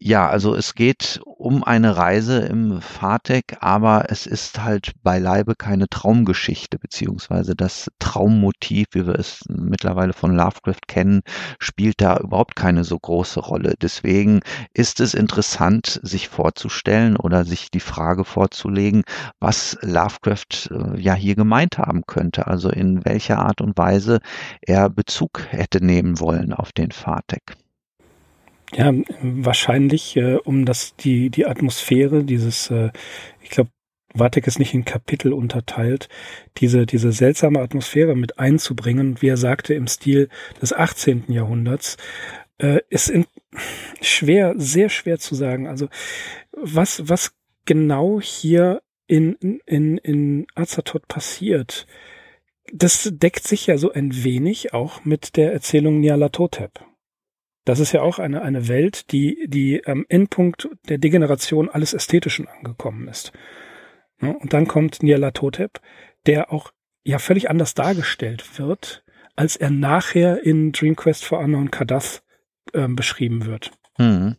Ja, 0.00 0.28
also 0.28 0.54
es 0.54 0.74
geht 0.74 1.20
um 1.24 1.64
eine 1.64 1.96
Reise 1.96 2.38
im 2.40 2.80
Fahrtec, 2.80 3.56
aber 3.60 4.06
es 4.10 4.26
ist 4.26 4.62
halt 4.62 4.92
beileibe 5.02 5.56
keine 5.56 5.88
Traumgeschichte, 5.88 6.78
beziehungsweise 6.78 7.56
das 7.56 7.90
Traummotiv, 7.98 8.86
wie 8.92 9.06
wir 9.08 9.18
es 9.18 9.42
mittlerweile 9.48 10.12
von 10.12 10.36
Lovecraft 10.36 10.86
kennen, 10.86 11.22
spielt 11.58 12.00
da 12.00 12.16
überhaupt 12.18 12.54
keine 12.54 12.84
so 12.84 12.96
große 12.96 13.40
Rolle. 13.40 13.74
Deswegen 13.82 14.40
ist 14.72 15.00
es 15.00 15.14
interessant, 15.14 15.98
sich 16.04 16.28
vorzustellen 16.28 17.16
oder 17.16 17.44
sich 17.44 17.70
die 17.72 17.80
Frage 17.80 18.24
vorzulegen, 18.24 19.02
was 19.40 19.76
Lovecraft 19.82 20.70
äh, 20.70 21.00
ja 21.00 21.14
hier 21.14 21.34
gemeint 21.34 21.78
haben 21.78 22.02
könnte, 22.06 22.46
also 22.46 22.70
in 22.70 23.04
welcher 23.04 23.40
Art 23.40 23.60
und 23.60 23.76
Weise 23.76 24.20
er 24.60 24.90
Bezug 24.90 25.44
hätte 25.50 25.84
nehmen 25.84 26.20
wollen 26.20 26.52
auf 26.52 26.70
den 26.72 26.92
Fahrtec. 26.92 27.56
Ja, 28.74 28.92
wahrscheinlich, 29.22 30.16
äh, 30.16 30.36
um 30.36 30.64
das, 30.66 30.94
die, 30.96 31.30
die 31.30 31.46
Atmosphäre, 31.46 32.24
dieses, 32.24 32.70
äh, 32.70 32.90
ich 33.42 33.50
glaube, 33.50 33.70
Vatek 34.14 34.46
ist 34.46 34.58
nicht 34.58 34.74
in 34.74 34.84
Kapitel 34.84 35.32
unterteilt, 35.32 36.08
diese, 36.58 36.86
diese 36.86 37.12
seltsame 37.12 37.60
Atmosphäre 37.60 38.14
mit 38.14 38.38
einzubringen, 38.38 39.20
wie 39.20 39.28
er 39.28 39.36
sagte, 39.36 39.74
im 39.74 39.86
Stil 39.86 40.28
des 40.60 40.72
18. 40.72 41.24
Jahrhunderts, 41.28 41.96
äh, 42.58 42.80
ist 42.90 43.08
in, 43.08 43.26
schwer, 44.02 44.54
sehr 44.56 44.88
schwer 44.88 45.18
zu 45.18 45.34
sagen. 45.34 45.66
Also, 45.66 45.88
was, 46.52 47.08
was 47.08 47.32
genau 47.64 48.20
hier 48.20 48.82
in, 49.06 49.34
in, 49.66 49.98
in 49.98 50.46
Azathoth 50.54 51.08
passiert, 51.08 51.86
das 52.72 53.10
deckt 53.12 53.46
sich 53.46 53.66
ja 53.66 53.78
so 53.78 53.92
ein 53.92 54.24
wenig 54.24 54.74
auch 54.74 55.04
mit 55.04 55.36
der 55.36 55.52
Erzählung 55.52 56.00
Nyarlathotep. 56.00 56.84
Das 57.68 57.80
ist 57.80 57.92
ja 57.92 58.00
auch 58.00 58.18
eine, 58.18 58.40
eine 58.40 58.66
Welt, 58.66 59.12
die, 59.12 59.46
die 59.46 59.86
am 59.86 60.06
Endpunkt 60.08 60.70
der 60.88 60.96
Degeneration 60.96 61.68
alles 61.68 61.92
Ästhetischen 61.92 62.48
angekommen 62.48 63.08
ist. 63.08 63.30
Und 64.20 64.54
dann 64.54 64.66
kommt 64.66 65.02
Nyarlathotep, 65.02 65.78
der 66.24 66.50
auch 66.50 66.72
ja 67.04 67.18
völlig 67.18 67.50
anders 67.50 67.74
dargestellt 67.74 68.58
wird, 68.58 69.04
als 69.36 69.56
er 69.56 69.68
nachher 69.68 70.42
in 70.42 70.72
Dream 70.72 70.96
Quest 70.96 71.26
for 71.26 71.40
Unknown 71.40 71.70
Kadath 71.70 72.22
äh, 72.72 72.88
beschrieben 72.88 73.44
wird. 73.44 73.70
Mhm. 73.98 74.36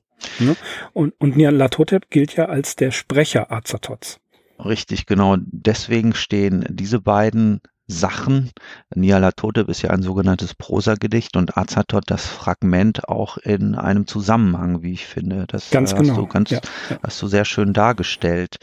Und, 0.93 1.13
und 1.19 1.37
Nyarlathotep 1.37 2.09
gilt 2.09 2.35
ja 2.35 2.45
als 2.45 2.77
der 2.77 2.89
Sprecher 2.89 3.51
Azathoths. 3.51 4.19
Richtig, 4.57 5.05
genau. 5.05 5.37
Deswegen 5.39 6.15
stehen 6.15 6.65
diese 6.67 6.99
beiden 6.99 7.61
Sachen. 7.89 8.51
Nyarlathotep 8.95 9.67
ist 9.67 9.81
ja 9.81 9.89
ein 9.89 10.03
sogenanntes 10.03 10.53
Prosagedicht 10.53 11.35
und 11.35 11.57
Azathoth 11.57 12.03
das 12.07 12.25
Fragment 12.25 13.09
auch 13.09 13.37
in 13.37 13.75
einem 13.75 14.05
Zusammenhang, 14.07 14.83
wie 14.83 14.93
ich 14.93 15.05
finde. 15.07 15.45
Das 15.47 15.71
ganz 15.71 15.93
hast 15.93 16.01
genau. 16.01 16.15
du 16.15 16.27
ganz, 16.27 16.51
ja, 16.51 16.61
ja. 16.89 16.99
hast 17.03 17.21
du 17.21 17.27
sehr 17.27 17.45
schön 17.45 17.73
dargestellt. 17.73 18.59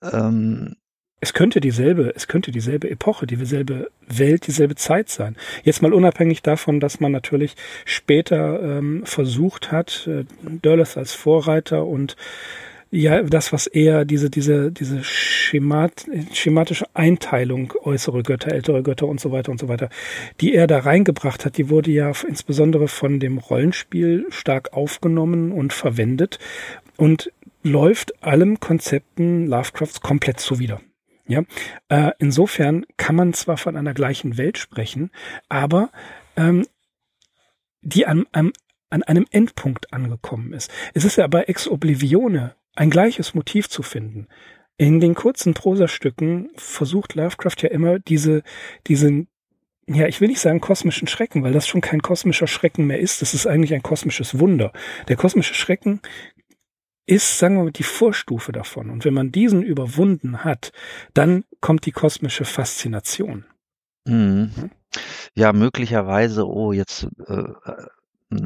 Ähm, 0.00 0.76
es 1.20 1.34
könnte 1.34 1.60
dieselbe, 1.60 2.14
es 2.16 2.28
könnte 2.28 2.50
dieselbe 2.50 2.88
Epoche, 2.88 3.26
dieselbe 3.26 3.90
Welt, 4.06 4.46
dieselbe 4.46 4.74
Zeit 4.76 5.10
sein. 5.10 5.36
Jetzt 5.64 5.82
mal 5.82 5.92
unabhängig 5.92 6.40
davon, 6.42 6.80
dass 6.80 7.00
man 7.00 7.12
natürlich 7.12 7.56
später 7.84 8.62
ähm, 8.62 9.02
versucht 9.04 9.70
hat, 9.70 10.06
äh, 10.06 10.24
Dörles 10.62 10.96
als 10.96 11.12
Vorreiter 11.12 11.84
und 11.84 12.16
ja, 12.90 13.22
das, 13.22 13.52
was 13.52 13.68
eher 13.68 14.04
diese, 14.04 14.30
diese, 14.30 14.72
diese 14.72 15.04
Schemat, 15.04 16.06
schematische 16.32 16.86
Einteilung, 16.94 17.72
äußere 17.82 18.22
Götter, 18.22 18.52
ältere 18.52 18.82
Götter 18.82 19.06
und 19.06 19.20
so 19.20 19.30
weiter 19.30 19.52
und 19.52 19.60
so 19.60 19.68
weiter, 19.68 19.90
die 20.40 20.54
er 20.54 20.66
da 20.66 20.80
reingebracht 20.80 21.44
hat, 21.44 21.56
die 21.56 21.70
wurde 21.70 21.92
ja 21.92 22.10
insbesondere 22.26 22.88
von 22.88 23.20
dem 23.20 23.38
Rollenspiel 23.38 24.26
stark 24.30 24.72
aufgenommen 24.72 25.52
und 25.52 25.72
verwendet 25.72 26.40
und 26.96 27.32
läuft 27.62 28.24
allem 28.24 28.58
Konzepten 28.58 29.46
Lovecrafts 29.46 30.00
komplett 30.00 30.40
zuwider. 30.40 30.80
Ja, 31.28 31.44
äh, 31.88 32.10
insofern 32.18 32.86
kann 32.96 33.14
man 33.14 33.34
zwar 33.34 33.56
von 33.56 33.76
einer 33.76 33.94
gleichen 33.94 34.36
Welt 34.36 34.58
sprechen, 34.58 35.12
aber 35.48 35.90
ähm, 36.36 36.66
die 37.82 38.04
an, 38.04 38.26
an, 38.32 38.52
an 38.88 39.04
einem 39.04 39.26
Endpunkt 39.30 39.92
angekommen 39.92 40.52
ist. 40.52 40.72
Es 40.92 41.04
ist 41.04 41.16
ja 41.16 41.28
bei 41.28 41.44
Ex 41.44 41.68
Oblivione 41.68 42.56
ein 42.74 42.90
gleiches 42.90 43.34
Motiv 43.34 43.68
zu 43.68 43.82
finden. 43.82 44.28
In 44.76 45.00
den 45.00 45.14
kurzen 45.14 45.54
Prosastücken 45.54 46.50
versucht 46.56 47.14
Lovecraft 47.14 47.56
ja 47.58 47.68
immer 47.68 47.98
diese, 47.98 48.42
diesen, 48.86 49.28
ja, 49.86 50.06
ich 50.06 50.20
will 50.20 50.28
nicht 50.28 50.40
sagen 50.40 50.60
kosmischen 50.60 51.08
Schrecken, 51.08 51.42
weil 51.42 51.52
das 51.52 51.68
schon 51.68 51.82
kein 51.82 52.00
kosmischer 52.00 52.46
Schrecken 52.46 52.86
mehr 52.86 52.98
ist. 52.98 53.20
Das 53.20 53.34
ist 53.34 53.46
eigentlich 53.46 53.74
ein 53.74 53.82
kosmisches 53.82 54.38
Wunder. 54.38 54.72
Der 55.08 55.16
kosmische 55.16 55.54
Schrecken 55.54 56.00
ist, 57.06 57.38
sagen 57.38 57.56
wir 57.56 57.64
mal, 57.64 57.72
die 57.72 57.82
Vorstufe 57.82 58.52
davon. 58.52 58.88
Und 58.88 59.04
wenn 59.04 59.14
man 59.14 59.32
diesen 59.32 59.62
überwunden 59.62 60.44
hat, 60.44 60.72
dann 61.12 61.44
kommt 61.60 61.84
die 61.84 61.92
kosmische 61.92 62.44
Faszination. 62.44 63.44
Mhm. 64.06 64.70
Ja, 65.34 65.52
möglicherweise, 65.52 66.46
oh, 66.48 66.72
jetzt 66.72 67.08
äh, 67.26 67.44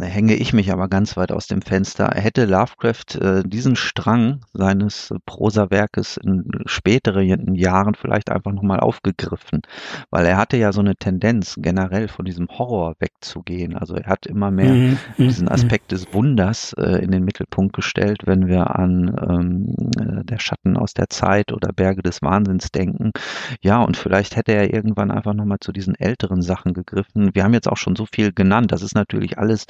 hänge 0.00 0.34
ich 0.34 0.52
mich 0.52 0.72
aber 0.72 0.88
ganz 0.88 1.16
weit 1.16 1.30
aus 1.30 1.46
dem 1.46 1.60
Fenster. 1.60 2.10
Hätte 2.14 2.46
Lovecraft 2.46 3.20
äh, 3.20 3.42
diesen 3.44 3.76
Strang 3.76 4.40
seines 4.52 5.12
Prosawerkes 5.26 6.16
in 6.16 6.48
späteren 6.66 7.54
Jahren 7.54 7.94
vielleicht 7.94 8.30
einfach 8.30 8.52
nochmal 8.52 8.80
aufgegriffen, 8.80 9.62
weil 10.10 10.24
er 10.26 10.36
hatte 10.38 10.56
ja 10.56 10.72
so 10.72 10.80
eine 10.80 10.96
Tendenz, 10.96 11.56
generell 11.58 12.08
von 12.08 12.24
diesem 12.24 12.48
Horror 12.48 12.94
wegzugehen. 12.98 13.76
Also 13.76 13.94
er 13.94 14.06
hat 14.06 14.26
immer 14.26 14.50
mehr 14.50 14.72
mhm. 14.72 14.98
mhm 15.18 15.34
diesen 15.34 15.46
mhm. 15.46 15.52
Aspekt 15.52 15.92
des 15.92 16.12
Wunders 16.12 16.72
äh, 16.74 17.02
in 17.02 17.10
den 17.10 17.24
Mittelpunkt 17.24 17.74
gestellt, 17.74 18.22
wenn 18.24 18.46
wir 18.46 18.78
an 18.78 19.14
ähm, 19.28 19.74
äh, 19.98 20.24
der 20.24 20.38
Schatten 20.38 20.76
aus 20.76 20.94
der 20.94 21.08
Zeit 21.08 21.52
oder 21.52 21.72
Berge 21.72 22.02
des 22.02 22.22
Wahnsinns 22.22 22.70
denken. 22.70 23.12
Ja, 23.60 23.82
und 23.82 23.96
vielleicht 23.96 24.36
hätte 24.36 24.52
er 24.52 24.72
irgendwann 24.72 25.10
einfach 25.10 25.34
nochmal 25.34 25.58
zu 25.60 25.72
diesen 25.72 25.94
älteren 25.94 26.42
Sachen 26.42 26.72
gegriffen. 26.72 27.34
Wir 27.34 27.44
haben 27.44 27.54
jetzt 27.54 27.68
auch 27.68 27.76
schon 27.76 27.96
so 27.96 28.06
viel 28.06 28.32
genannt. 28.32 28.72
Das 28.72 28.82
ist 28.82 28.94
natürlich 28.94 29.38
alles 29.38 29.66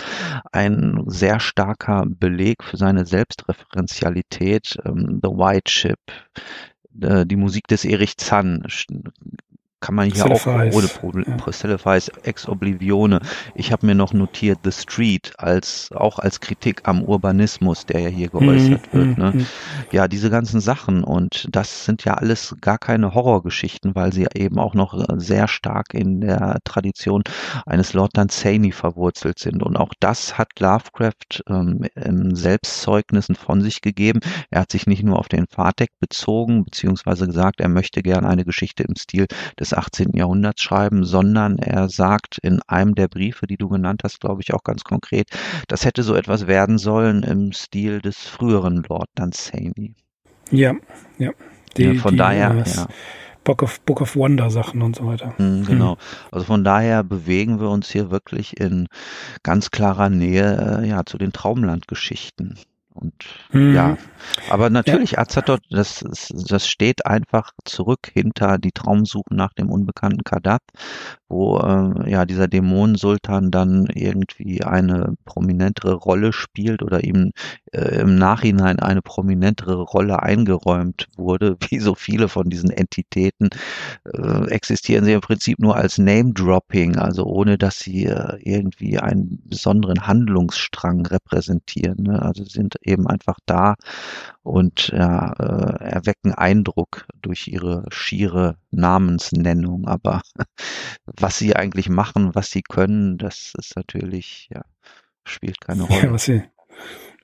ein 0.52 1.02
sehr 1.06 1.40
starker 1.40 2.04
Beleg 2.06 2.62
für 2.62 2.76
seine 2.76 3.06
Selbstreferenzialität. 3.06 4.76
Ähm, 4.84 5.20
The 5.22 5.30
White 5.30 5.70
Ship, 5.70 6.00
äh, 7.00 7.26
die 7.26 7.36
Musik 7.36 7.66
des 7.68 7.84
Erich 7.84 8.16
Zann 8.16 8.64
kann 9.84 9.96
man 9.96 10.10
hier 10.10 10.24
auch 10.24 10.46
ohne 10.46 10.88
Probleme. 10.88 11.36
Ja. 11.38 11.98
Ex 12.22 12.48
Oblivione. 12.48 13.20
Ich 13.54 13.70
habe 13.70 13.84
mir 13.84 13.94
noch 13.94 14.14
notiert 14.14 14.60
The 14.64 14.72
Street 14.72 15.34
als 15.36 15.90
auch 15.92 16.18
als 16.18 16.40
Kritik 16.40 16.80
am 16.84 17.02
Urbanismus, 17.02 17.84
der 17.84 18.00
ja 18.00 18.08
hier 18.08 18.28
geäußert 18.28 18.94
mhm, 18.94 18.98
wird. 18.98 19.18
Ne? 19.18 19.32
Mhm. 19.34 19.46
Ja, 19.92 20.08
diese 20.08 20.30
ganzen 20.30 20.60
Sachen 20.60 21.04
und 21.04 21.48
das 21.52 21.84
sind 21.84 22.02
ja 22.04 22.14
alles 22.14 22.56
gar 22.62 22.78
keine 22.78 23.12
Horrorgeschichten, 23.12 23.94
weil 23.94 24.10
sie 24.14 24.26
eben 24.34 24.58
auch 24.58 24.72
noch 24.72 24.98
sehr 25.18 25.48
stark 25.48 25.92
in 25.92 26.22
der 26.22 26.60
Tradition 26.64 27.22
eines 27.66 27.92
Lord 27.92 28.16
Dunsany 28.16 28.72
verwurzelt 28.72 29.38
sind. 29.38 29.62
Und 29.62 29.76
auch 29.76 29.92
das 30.00 30.38
hat 30.38 30.48
Lovecraft 30.58 31.42
ähm, 31.46 31.84
in 31.94 32.34
Selbstzeugnissen 32.34 33.34
von 33.34 33.60
sich 33.60 33.82
gegeben. 33.82 34.20
Er 34.48 34.62
hat 34.62 34.72
sich 34.72 34.86
nicht 34.86 35.02
nur 35.02 35.18
auf 35.18 35.28
den 35.28 35.44
Fahrdeck 35.46 35.90
bezogen, 36.00 36.64
beziehungsweise 36.64 37.26
gesagt, 37.26 37.60
er 37.60 37.68
möchte 37.68 38.02
gerne 38.02 38.28
eine 38.28 38.46
Geschichte 38.46 38.84
im 38.84 38.96
Stil 38.96 39.26
des 39.60 39.73
18. 39.74 40.12
Jahrhunderts 40.14 40.62
schreiben, 40.62 41.04
sondern 41.04 41.58
er 41.58 41.88
sagt 41.88 42.38
in 42.38 42.60
einem 42.66 42.94
der 42.94 43.08
Briefe, 43.08 43.46
die 43.46 43.56
du 43.56 43.68
genannt 43.68 44.02
hast, 44.04 44.20
glaube 44.20 44.42
ich 44.42 44.54
auch 44.54 44.64
ganz 44.64 44.84
konkret, 44.84 45.28
das 45.68 45.84
hätte 45.84 46.02
so 46.02 46.14
etwas 46.14 46.46
werden 46.46 46.78
sollen 46.78 47.22
im 47.22 47.52
Stil 47.52 48.00
des 48.00 48.18
früheren 48.18 48.84
Lord 48.88 49.08
Dunsany. 49.14 49.94
Ja, 50.50 50.74
ja. 51.18 51.30
Die, 51.76 51.84
ja 51.84 51.94
von 51.94 52.12
die, 52.12 52.18
daher, 52.18 52.64
ja. 52.66 52.86
Book 53.44 53.62
of, 53.62 53.80
Book 53.82 54.00
of 54.00 54.16
Wonder 54.16 54.50
Sachen 54.50 54.82
und 54.82 54.96
so 54.96 55.06
weiter. 55.06 55.34
Mhm, 55.38 55.64
genau. 55.66 55.94
Mhm. 55.94 55.98
Also 56.32 56.46
von 56.46 56.64
daher 56.64 57.04
bewegen 57.04 57.60
wir 57.60 57.68
uns 57.68 57.90
hier 57.90 58.10
wirklich 58.10 58.58
in 58.58 58.88
ganz 59.42 59.70
klarer 59.70 60.08
Nähe 60.08 60.80
äh, 60.82 60.88
ja, 60.88 61.04
zu 61.04 61.18
den 61.18 61.32
Traumlandgeschichten. 61.32 62.58
Und 62.94 63.12
mhm. 63.52 63.74
ja, 63.74 63.96
aber 64.50 64.70
natürlich, 64.70 65.12
ja. 65.12 65.18
Azathoth, 65.18 65.62
das, 65.68 66.04
das 66.30 66.68
steht 66.68 67.06
einfach 67.06 67.50
zurück 67.64 68.10
hinter 68.12 68.58
die 68.58 68.70
Traumsuche 68.70 69.34
nach 69.34 69.52
dem 69.52 69.68
unbekannten 69.68 70.22
Kadat, 70.22 70.62
wo 71.34 71.58
äh, 71.58 72.10
ja 72.10 72.24
dieser 72.24 72.48
Dämonensultan 72.48 73.50
dann 73.50 73.86
irgendwie 73.92 74.62
eine 74.62 75.14
prominentere 75.24 75.94
Rolle 75.94 76.32
spielt 76.32 76.82
oder 76.82 77.02
ihm 77.02 77.32
äh, 77.72 78.00
im 78.00 78.16
Nachhinein 78.16 78.78
eine 78.78 79.02
prominentere 79.02 79.82
Rolle 79.82 80.22
eingeräumt 80.22 81.08
wurde. 81.16 81.56
Wie 81.68 81.80
so 81.80 81.94
viele 81.94 82.28
von 82.28 82.48
diesen 82.48 82.70
Entitäten 82.70 83.50
äh, 84.04 84.48
existieren 84.50 85.04
sie 85.04 85.12
im 85.12 85.20
Prinzip 85.20 85.58
nur 85.58 85.76
als 85.76 85.98
Name-Dropping, 85.98 86.96
also 86.96 87.24
ohne 87.24 87.58
dass 87.58 87.80
sie 87.80 88.06
äh, 88.06 88.38
irgendwie 88.40 88.98
einen 88.98 89.42
besonderen 89.44 90.06
Handlungsstrang 90.06 91.04
repräsentieren. 91.06 92.04
Ne? 92.04 92.22
Also 92.22 92.44
sind 92.44 92.76
eben 92.82 93.08
einfach 93.08 93.38
da 93.46 93.74
und 94.44 94.88
ja, 94.88 95.32
äh, 95.32 95.84
erwecken 95.84 96.32
Eindruck 96.34 97.06
durch 97.22 97.48
ihre 97.48 97.86
schiere 97.88 98.58
Namensnennung. 98.70 99.88
Aber 99.88 100.22
was 101.06 101.38
sie 101.38 101.56
eigentlich 101.56 101.88
machen, 101.88 102.34
was 102.34 102.50
sie 102.50 102.62
können, 102.62 103.18
das 103.18 103.54
ist 103.58 103.74
natürlich, 103.74 104.48
ja, 104.52 104.62
spielt 105.24 105.60
keine 105.60 105.84
Rolle. 105.84 106.02
Ja, 106.04 106.12
was 106.12 106.26
sie, 106.26 106.44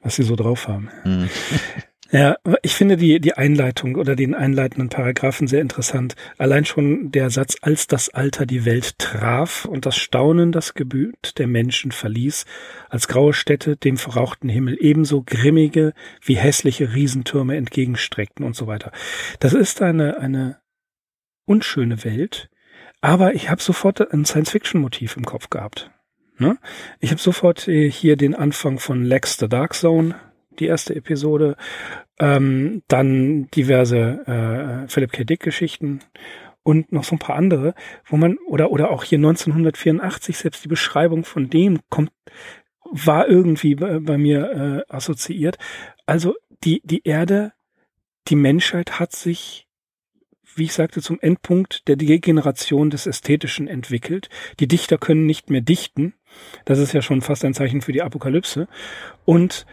was 0.03 0.17
sie 0.17 0.23
so 0.23 0.35
drauf 0.35 0.67
haben. 0.67 0.91
Mhm. 1.05 1.29
Ja, 2.13 2.39
ich 2.63 2.75
finde 2.75 2.97
die, 2.97 3.21
die 3.21 3.35
Einleitung 3.35 3.95
oder 3.95 4.17
den 4.17 4.35
einleitenden 4.35 4.89
Paragraphen 4.89 5.47
sehr 5.47 5.61
interessant. 5.61 6.17
Allein 6.39 6.65
schon 6.65 7.13
der 7.13 7.31
Satz, 7.31 7.57
als 7.61 7.87
das 7.87 8.09
Alter 8.09 8.47
die 8.47 8.65
Welt 8.65 8.99
traf 8.99 9.65
und 9.65 9.87
das 9.87 9.97
Staunen 9.97 10.51
das 10.51 10.75
Gebüt 10.75 11.39
der 11.39 11.47
Menschen 11.47 11.93
verließ, 11.93 12.47
als 12.89 13.07
graue 13.07 13.33
Städte 13.33 13.77
dem 13.77 13.97
verrauchten 13.97 14.49
Himmel 14.49 14.77
ebenso 14.81 15.23
grimmige 15.23 15.93
wie 16.21 16.35
hässliche 16.35 16.95
Riesentürme 16.95 17.57
entgegenstreckten 17.57 18.45
und 18.45 18.57
so 18.57 18.67
weiter. 18.67 18.91
Das 19.39 19.53
ist 19.53 19.81
eine, 19.81 20.19
eine 20.19 20.59
unschöne 21.45 22.03
Welt, 22.03 22.51
aber 23.01 23.35
ich 23.35 23.51
habe 23.51 23.63
sofort 23.63 24.13
ein 24.13 24.25
Science-Fiction-Motiv 24.25 25.17
im 25.17 25.25
Kopf 25.25 25.49
gehabt. 25.49 25.93
Ne? 26.39 26.59
Ich 26.99 27.13
habe 27.13 27.21
sofort 27.21 27.69
äh, 27.69 27.89
hier 27.89 28.17
den 28.17 28.35
Anfang 28.35 28.81
von 28.81 29.05
Lex 29.05 29.37
the 29.39 29.49
Dark 29.49 29.75
Zone 29.75 30.17
die 30.61 30.67
erste 30.67 30.95
Episode. 30.95 31.57
Ähm, 32.19 32.83
dann 32.89 33.49
diverse 33.51 34.85
äh, 34.87 34.89
Philip 34.89 35.13
K. 35.13 35.25
Dick 35.25 35.41
Geschichten 35.41 36.01
und 36.63 36.93
noch 36.93 37.05
so 37.05 37.17
ein 37.17 37.19
paar 37.19 37.37
andere, 37.37 37.75
wo 38.05 38.17
man, 38.17 38.37
oder, 38.47 38.71
oder 38.71 38.91
auch 38.91 39.05
hier 39.05 39.19
1984, 39.19 40.37
selbst 40.37 40.65
die 40.65 40.69
Beschreibung 40.69 41.25
von 41.25 41.49
dem 41.49 41.81
kommt, 41.89 42.13
war 42.85 43.29
irgendwie 43.29 43.75
bei, 43.75 43.99
bei 44.01 44.19
mir 44.19 44.85
äh, 44.89 44.95
assoziiert. 44.95 45.59
Also 46.07 46.35
die, 46.65 46.83
die 46.85 47.03
Erde, 47.05 47.53
die 48.29 48.37
Menschheit 48.37 49.01
hat 49.01 49.13
sich 49.13 49.67
wie 50.57 50.65
ich 50.65 50.73
sagte, 50.73 51.01
zum 51.01 51.21
Endpunkt 51.21 51.87
der 51.89 51.97
Degeneration 51.97 52.91
des 52.91 53.07
Ästhetischen 53.07 53.69
entwickelt. 53.69 54.29
Die 54.59 54.69
Dichter 54.69 54.99
können 54.99 55.27
nicht 55.27 55.51
mehr 55.51 55.61
dichten. 55.61 56.15
Das 56.65 56.79
ist 56.79 56.93
ja 56.93 57.03
schon 57.03 57.23
fast 57.23 57.45
ein 57.45 57.55
Zeichen 57.55 57.81
für 57.81 57.93
die 57.93 58.03
Apokalypse. 58.03 58.69
Und 59.25 59.67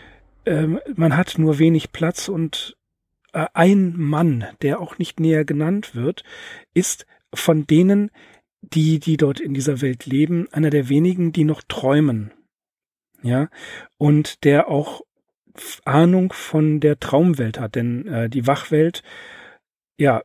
ähm, 0.48 0.80
man 0.96 1.16
hat 1.16 1.38
nur 1.38 1.60
wenig 1.60 1.92
Platz 1.92 2.30
und 2.30 2.78
äh, 3.34 3.46
ein 3.54 3.94
Mann, 3.98 4.46
der 4.62 4.80
auch 4.80 4.98
nicht 4.98 5.20
näher 5.20 5.46
genannt 5.46 5.96
wird, 5.96 6.24
ist 6.74 7.06
von 7.34 7.68
denen, 7.68 8.10
die, 8.62 9.00
die 9.00 9.18
dort 9.18 9.40
in 9.40 9.54
dieser 9.54 9.82
Welt 9.82 10.06
leben, 10.06 10.48
einer 10.52 10.70
der 10.70 10.90
wenigen, 10.90 11.32
die 11.32 11.44
noch 11.44 11.62
träumen. 11.68 12.32
Ja, 13.24 13.50
und 13.98 14.44
der 14.44 14.70
auch 14.70 15.02
Ahnung 15.86 16.32
von 16.34 16.80
der 16.80 17.00
Traumwelt 17.00 17.60
hat, 17.60 17.76
denn 17.76 18.08
äh, 18.08 18.30
die 18.30 18.48
Wachwelt, 18.48 19.02
ja, 19.98 20.22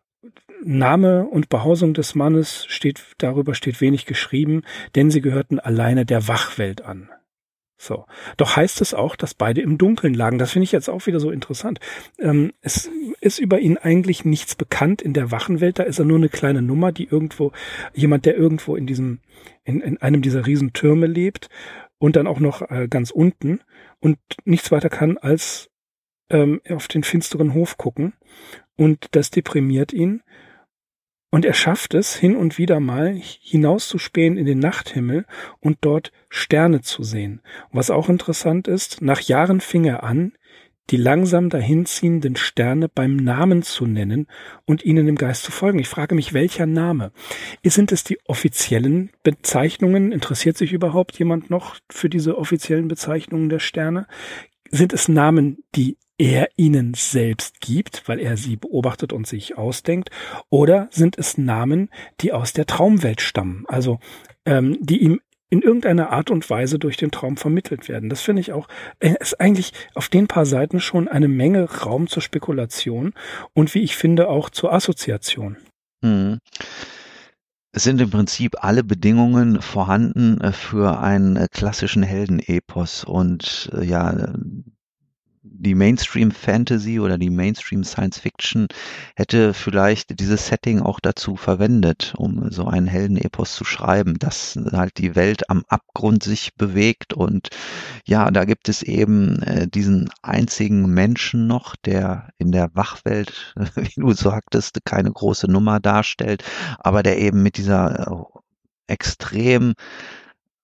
Name 0.62 1.24
und 1.24 1.48
Behausung 1.48 1.94
des 1.94 2.14
Mannes 2.14 2.66
steht, 2.66 3.02
darüber 3.18 3.54
steht 3.54 3.80
wenig 3.80 4.06
geschrieben, 4.06 4.62
denn 4.94 5.10
sie 5.10 5.20
gehörten 5.20 5.58
alleine 5.58 6.06
der 6.06 6.28
Wachwelt 6.28 6.82
an. 6.82 7.10
So. 7.82 8.06
Doch 8.36 8.54
heißt 8.54 8.80
es 8.80 8.94
auch, 8.94 9.16
dass 9.16 9.34
beide 9.34 9.60
im 9.60 9.76
Dunkeln 9.76 10.14
lagen. 10.14 10.38
Das 10.38 10.52
finde 10.52 10.62
ich 10.62 10.70
jetzt 10.70 10.88
auch 10.88 11.04
wieder 11.08 11.18
so 11.18 11.32
interessant. 11.32 11.80
Ähm, 12.20 12.52
es 12.60 12.88
ist 13.20 13.40
über 13.40 13.58
ihn 13.58 13.76
eigentlich 13.76 14.24
nichts 14.24 14.54
bekannt 14.54 15.02
in 15.02 15.14
der 15.14 15.32
Wachenwelt. 15.32 15.80
Da 15.80 15.82
ist 15.82 15.98
er 15.98 16.04
nur 16.04 16.18
eine 16.18 16.28
kleine 16.28 16.62
Nummer, 16.62 16.92
die 16.92 17.08
irgendwo, 17.08 17.50
jemand, 17.92 18.24
der 18.24 18.36
irgendwo 18.36 18.76
in 18.76 18.86
diesem, 18.86 19.18
in, 19.64 19.80
in 19.80 20.00
einem 20.00 20.22
dieser 20.22 20.46
Riesentürme 20.46 21.08
lebt 21.08 21.48
und 21.98 22.14
dann 22.14 22.28
auch 22.28 22.38
noch 22.38 22.62
äh, 22.70 22.86
ganz 22.88 23.10
unten 23.10 23.58
und 23.98 24.16
nichts 24.44 24.70
weiter 24.70 24.88
kann 24.88 25.18
als 25.18 25.68
ähm, 26.30 26.60
auf 26.68 26.86
den 26.86 27.02
finsteren 27.02 27.52
Hof 27.52 27.78
gucken. 27.78 28.12
Und 28.76 29.08
das 29.10 29.32
deprimiert 29.32 29.92
ihn. 29.92 30.22
Und 31.34 31.46
er 31.46 31.54
schafft 31.54 31.94
es, 31.94 32.14
hin 32.14 32.36
und 32.36 32.58
wieder 32.58 32.78
mal 32.78 33.14
hinauszuspähen 33.14 34.36
in 34.36 34.44
den 34.44 34.58
Nachthimmel 34.58 35.24
und 35.60 35.78
dort 35.80 36.12
Sterne 36.28 36.82
zu 36.82 37.02
sehen. 37.02 37.40
Und 37.70 37.78
was 37.78 37.90
auch 37.90 38.10
interessant 38.10 38.68
ist, 38.68 39.00
nach 39.00 39.22
Jahren 39.22 39.62
fing 39.62 39.86
er 39.86 40.02
an, 40.02 40.34
die 40.90 40.98
langsam 40.98 41.48
dahinziehenden 41.48 42.36
Sterne 42.36 42.90
beim 42.90 43.16
Namen 43.16 43.62
zu 43.62 43.86
nennen 43.86 44.26
und 44.66 44.84
ihnen 44.84 45.08
im 45.08 45.16
Geist 45.16 45.44
zu 45.44 45.52
folgen. 45.52 45.78
Ich 45.78 45.88
frage 45.88 46.14
mich, 46.14 46.34
welcher 46.34 46.66
Name? 46.66 47.12
Sind 47.64 47.92
es 47.92 48.04
die 48.04 48.18
offiziellen 48.26 49.10
Bezeichnungen? 49.22 50.12
Interessiert 50.12 50.58
sich 50.58 50.74
überhaupt 50.74 51.18
jemand 51.18 51.48
noch 51.48 51.76
für 51.88 52.10
diese 52.10 52.36
offiziellen 52.36 52.88
Bezeichnungen 52.88 53.48
der 53.48 53.60
Sterne? 53.60 54.06
Sind 54.70 54.92
es 54.92 55.08
Namen, 55.08 55.64
die 55.74 55.96
er 56.22 56.50
ihnen 56.56 56.94
selbst 56.94 57.60
gibt, 57.60 58.08
weil 58.08 58.20
er 58.20 58.36
sie 58.36 58.54
beobachtet 58.54 59.12
und 59.12 59.26
sich 59.26 59.58
ausdenkt, 59.58 60.10
oder 60.50 60.86
sind 60.92 61.18
es 61.18 61.36
Namen, 61.36 61.90
die 62.20 62.32
aus 62.32 62.52
der 62.52 62.66
Traumwelt 62.66 63.20
stammen, 63.20 63.64
also 63.66 63.98
ähm, 64.46 64.78
die 64.80 65.02
ihm 65.02 65.20
in 65.50 65.62
irgendeiner 65.62 66.10
Art 66.10 66.30
und 66.30 66.48
Weise 66.48 66.78
durch 66.78 66.96
den 66.96 67.10
Traum 67.10 67.36
vermittelt 67.36 67.88
werden. 67.88 68.08
Das 68.08 68.22
finde 68.22 68.40
ich 68.40 68.52
auch, 68.52 68.68
äh, 69.00 69.14
ist 69.18 69.40
eigentlich 69.40 69.72
auf 69.94 70.08
den 70.08 70.28
paar 70.28 70.46
Seiten 70.46 70.78
schon 70.78 71.08
eine 71.08 71.26
Menge 71.26 71.64
Raum 71.64 72.06
zur 72.06 72.22
Spekulation 72.22 73.14
und 73.52 73.74
wie 73.74 73.80
ich 73.80 73.96
finde 73.96 74.28
auch 74.28 74.48
zur 74.48 74.72
Assoziation. 74.72 75.56
Hm. 76.04 76.38
Es 77.72 77.82
sind 77.82 78.00
im 78.00 78.10
Prinzip 78.10 78.62
alle 78.62 78.84
Bedingungen 78.84 79.60
vorhanden 79.60 80.40
äh, 80.40 80.52
für 80.52 81.00
einen 81.00 81.34
äh, 81.34 81.48
klassischen 81.50 82.04
Heldenepos 82.04 83.02
und 83.02 83.72
ja, 83.82 84.34
die 85.44 85.74
Mainstream 85.74 86.30
Fantasy 86.30 87.00
oder 87.00 87.18
die 87.18 87.30
Mainstream 87.30 87.82
Science 87.82 88.18
Fiction 88.18 88.68
hätte 89.16 89.54
vielleicht 89.54 90.20
dieses 90.20 90.46
Setting 90.46 90.80
auch 90.80 91.00
dazu 91.00 91.36
verwendet, 91.36 92.14
um 92.16 92.50
so 92.50 92.66
einen 92.66 92.86
Heldenepos 92.86 93.56
zu 93.56 93.64
schreiben, 93.64 94.18
dass 94.18 94.56
halt 94.70 94.98
die 94.98 95.16
Welt 95.16 95.50
am 95.50 95.64
Abgrund 95.68 96.22
sich 96.22 96.54
bewegt. 96.54 97.12
Und 97.12 97.48
ja, 98.06 98.30
da 98.30 98.44
gibt 98.44 98.68
es 98.68 98.82
eben 98.82 99.42
äh, 99.42 99.66
diesen 99.66 100.10
einzigen 100.22 100.86
Menschen 100.94 101.48
noch, 101.48 101.74
der 101.74 102.28
in 102.38 102.52
der 102.52 102.70
Wachwelt, 102.74 103.54
wie 103.74 104.00
du 104.00 104.12
sagtest, 104.12 104.78
keine 104.84 105.10
große 105.10 105.50
Nummer 105.50 105.80
darstellt, 105.80 106.44
aber 106.78 107.02
der 107.02 107.18
eben 107.18 107.42
mit 107.42 107.56
dieser 107.56 108.08
äh, 108.08 108.38
extrem 108.86 109.74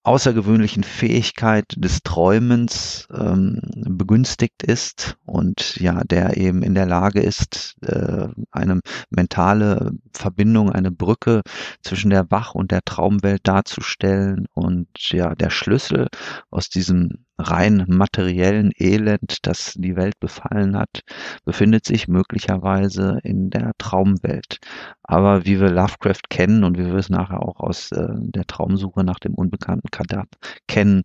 außergewöhnlichen 0.02 0.84
Fähigkeit 0.84 1.66
des 1.76 2.02
Träumens 2.02 3.08
ähm, 3.12 3.60
begünstigt 3.86 4.62
ist 4.62 5.16
und 5.26 5.76
ja, 5.76 6.02
der 6.04 6.36
eben 6.36 6.62
in 6.62 6.74
der 6.74 6.86
Lage 6.86 7.20
ist, 7.20 7.76
äh, 7.82 8.28
eine 8.50 8.80
mentale 9.10 9.92
Verbindung, 10.12 10.72
eine 10.72 10.90
Brücke 10.90 11.42
zwischen 11.82 12.10
der 12.10 12.30
Wach- 12.30 12.54
und 12.54 12.70
der 12.70 12.82
Traumwelt 12.84 13.46
darzustellen 13.46 14.46
und 14.54 14.88
ja, 15.10 15.34
der 15.34 15.50
Schlüssel 15.50 16.08
aus 16.50 16.68
diesem 16.68 17.24
rein 17.38 17.84
materiellen 17.88 18.72
Elend, 18.76 19.38
das 19.42 19.74
die 19.76 19.96
Welt 19.96 20.18
befallen 20.20 20.76
hat, 20.76 21.00
befindet 21.44 21.84
sich 21.84 22.08
möglicherweise 22.08 23.20
in 23.22 23.50
der 23.50 23.72
Traumwelt. 23.78 24.58
Aber 25.02 25.44
wie 25.44 25.60
wir 25.60 25.70
Lovecraft 25.70 26.28
kennen 26.30 26.64
und 26.64 26.78
wie 26.78 26.86
wir 26.86 26.94
es 26.94 27.10
nachher 27.10 27.42
auch 27.42 27.60
aus 27.60 27.92
äh, 27.92 28.06
der 28.18 28.44
Traumsuche 28.46 29.04
nach 29.04 29.18
dem 29.18 29.34
unbekannten 29.34 29.88
Kadab 29.90 30.28
kennen, 30.66 31.02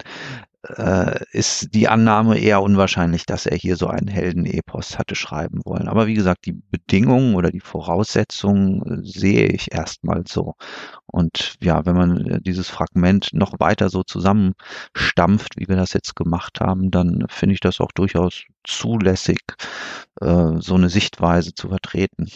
äh, 0.69 1.23
ist 1.31 1.73
die 1.73 1.87
Annahme 1.87 2.37
eher 2.39 2.61
unwahrscheinlich, 2.61 3.25
dass 3.25 3.45
er 3.45 3.57
hier 3.57 3.75
so 3.75 3.87
einen 3.87 4.07
Heldenepos 4.07 4.97
hatte 4.97 5.15
schreiben 5.15 5.61
wollen. 5.65 5.87
Aber 5.87 6.07
wie 6.07 6.13
gesagt, 6.13 6.45
die 6.45 6.53
Bedingungen 6.53 7.35
oder 7.35 7.51
die 7.51 7.59
Voraussetzungen 7.59 8.81
äh, 8.81 9.05
sehe 9.05 9.47
ich 9.47 9.73
erstmal 9.73 10.23
so. 10.27 10.55
Und 11.05 11.55
ja, 11.61 11.85
wenn 11.85 11.95
man 11.95 12.25
äh, 12.25 12.41
dieses 12.41 12.69
Fragment 12.69 13.29
noch 13.33 13.59
weiter 13.59 13.89
so 13.89 14.03
zusammenstampft, 14.03 15.57
wie 15.57 15.67
wir 15.67 15.75
das 15.75 15.93
jetzt 15.93 16.15
gemacht 16.15 16.59
haben, 16.61 16.91
dann 16.91 17.25
finde 17.29 17.53
ich 17.53 17.59
das 17.59 17.81
auch 17.81 17.91
durchaus 17.91 18.43
zulässig, 18.63 19.41
äh, 20.21 20.59
so 20.59 20.75
eine 20.75 20.89
Sichtweise 20.89 21.53
zu 21.53 21.69
vertreten. 21.69 22.29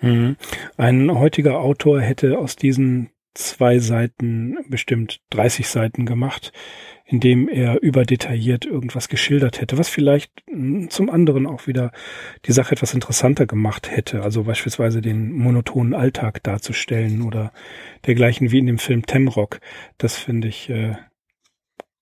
Mhm. 0.00 0.36
Ein 0.76 1.16
heutiger 1.16 1.60
Autor 1.60 2.00
hätte 2.00 2.38
aus 2.38 2.56
diesen 2.56 3.10
zwei 3.34 3.78
Seiten 3.78 4.58
bestimmt 4.68 5.20
30 5.30 5.68
Seiten 5.68 6.06
gemacht 6.06 6.52
in 7.12 7.20
dem 7.20 7.46
er 7.46 7.82
überdetailliert 7.82 8.64
irgendwas 8.64 9.10
geschildert 9.10 9.60
hätte, 9.60 9.76
was 9.76 9.90
vielleicht 9.90 10.32
hm, 10.48 10.88
zum 10.88 11.10
anderen 11.10 11.46
auch 11.46 11.66
wieder 11.66 11.92
die 12.46 12.52
Sache 12.52 12.72
etwas 12.72 12.94
interessanter 12.94 13.44
gemacht 13.46 13.90
hätte. 13.90 14.22
Also 14.22 14.44
beispielsweise 14.44 15.02
den 15.02 15.30
monotonen 15.32 15.92
Alltag 15.92 16.42
darzustellen 16.42 17.20
oder 17.20 17.52
dergleichen 18.06 18.50
wie 18.50 18.58
in 18.58 18.66
dem 18.66 18.78
Film 18.78 19.04
Temrock. 19.04 19.60
Das 19.98 20.16
finde 20.16 20.48
ich, 20.48 20.70
äh, 20.70 20.94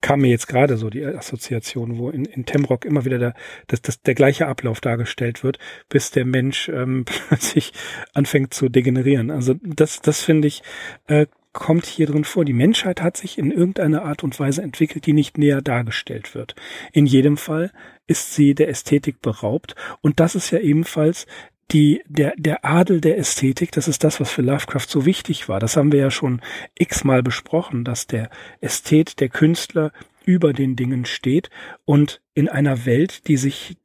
kam 0.00 0.20
mir 0.20 0.28
jetzt 0.28 0.48
gerade 0.48 0.76
so 0.76 0.90
die 0.90 1.04
Assoziation, 1.04 1.98
wo 1.98 2.10
in, 2.10 2.24
in 2.24 2.46
Temrock 2.46 2.84
immer 2.84 3.04
wieder 3.04 3.18
der, 3.18 3.34
das, 3.66 3.82
das, 3.82 4.00
der 4.02 4.14
gleiche 4.14 4.46
Ablauf 4.46 4.80
dargestellt 4.80 5.44
wird, 5.44 5.58
bis 5.88 6.10
der 6.10 6.24
Mensch 6.24 6.68
ähm, 6.68 7.04
plötzlich 7.28 7.72
anfängt 8.14 8.54
zu 8.54 8.68
degenerieren. 8.68 9.30
Also 9.30 9.54
das, 9.62 10.00
das 10.00 10.22
finde 10.22 10.48
ich, 10.48 10.62
äh, 11.06 11.26
kommt 11.52 11.86
hier 11.86 12.06
drin 12.06 12.24
vor. 12.24 12.44
Die 12.44 12.52
Menschheit 12.52 13.02
hat 13.02 13.16
sich 13.16 13.36
in 13.36 13.50
irgendeiner 13.50 14.04
Art 14.04 14.22
und 14.22 14.38
Weise 14.38 14.62
entwickelt, 14.62 15.06
die 15.06 15.12
nicht 15.12 15.36
näher 15.36 15.60
dargestellt 15.60 16.34
wird. 16.34 16.54
In 16.92 17.06
jedem 17.06 17.36
Fall 17.36 17.72
ist 18.06 18.34
sie 18.34 18.54
der 18.54 18.68
Ästhetik 18.68 19.20
beraubt 19.20 19.74
und 20.00 20.20
das 20.20 20.34
ist 20.34 20.50
ja 20.50 20.60
ebenfalls 20.60 21.26
die, 21.72 22.02
der, 22.06 22.34
der 22.36 22.64
Adel 22.64 23.00
der 23.00 23.18
Ästhetik, 23.18 23.72
das 23.72 23.88
ist 23.88 24.02
das, 24.04 24.20
was 24.20 24.30
für 24.30 24.42
Lovecraft 24.42 24.86
so 24.88 25.06
wichtig 25.06 25.48
war. 25.48 25.60
Das 25.60 25.76
haben 25.76 25.92
wir 25.92 26.00
ja 26.00 26.10
schon 26.10 26.40
x-mal 26.74 27.22
besprochen, 27.22 27.84
dass 27.84 28.06
der 28.06 28.30
Ästhet, 28.60 29.20
der 29.20 29.28
Künstler 29.28 29.92
über 30.24 30.52
den 30.52 30.76
Dingen 30.76 31.04
steht 31.04 31.50
und 31.84 32.20
in 32.34 32.48
einer 32.48 32.86
Welt, 32.86 33.28
die 33.28 33.36
sich 33.36 33.76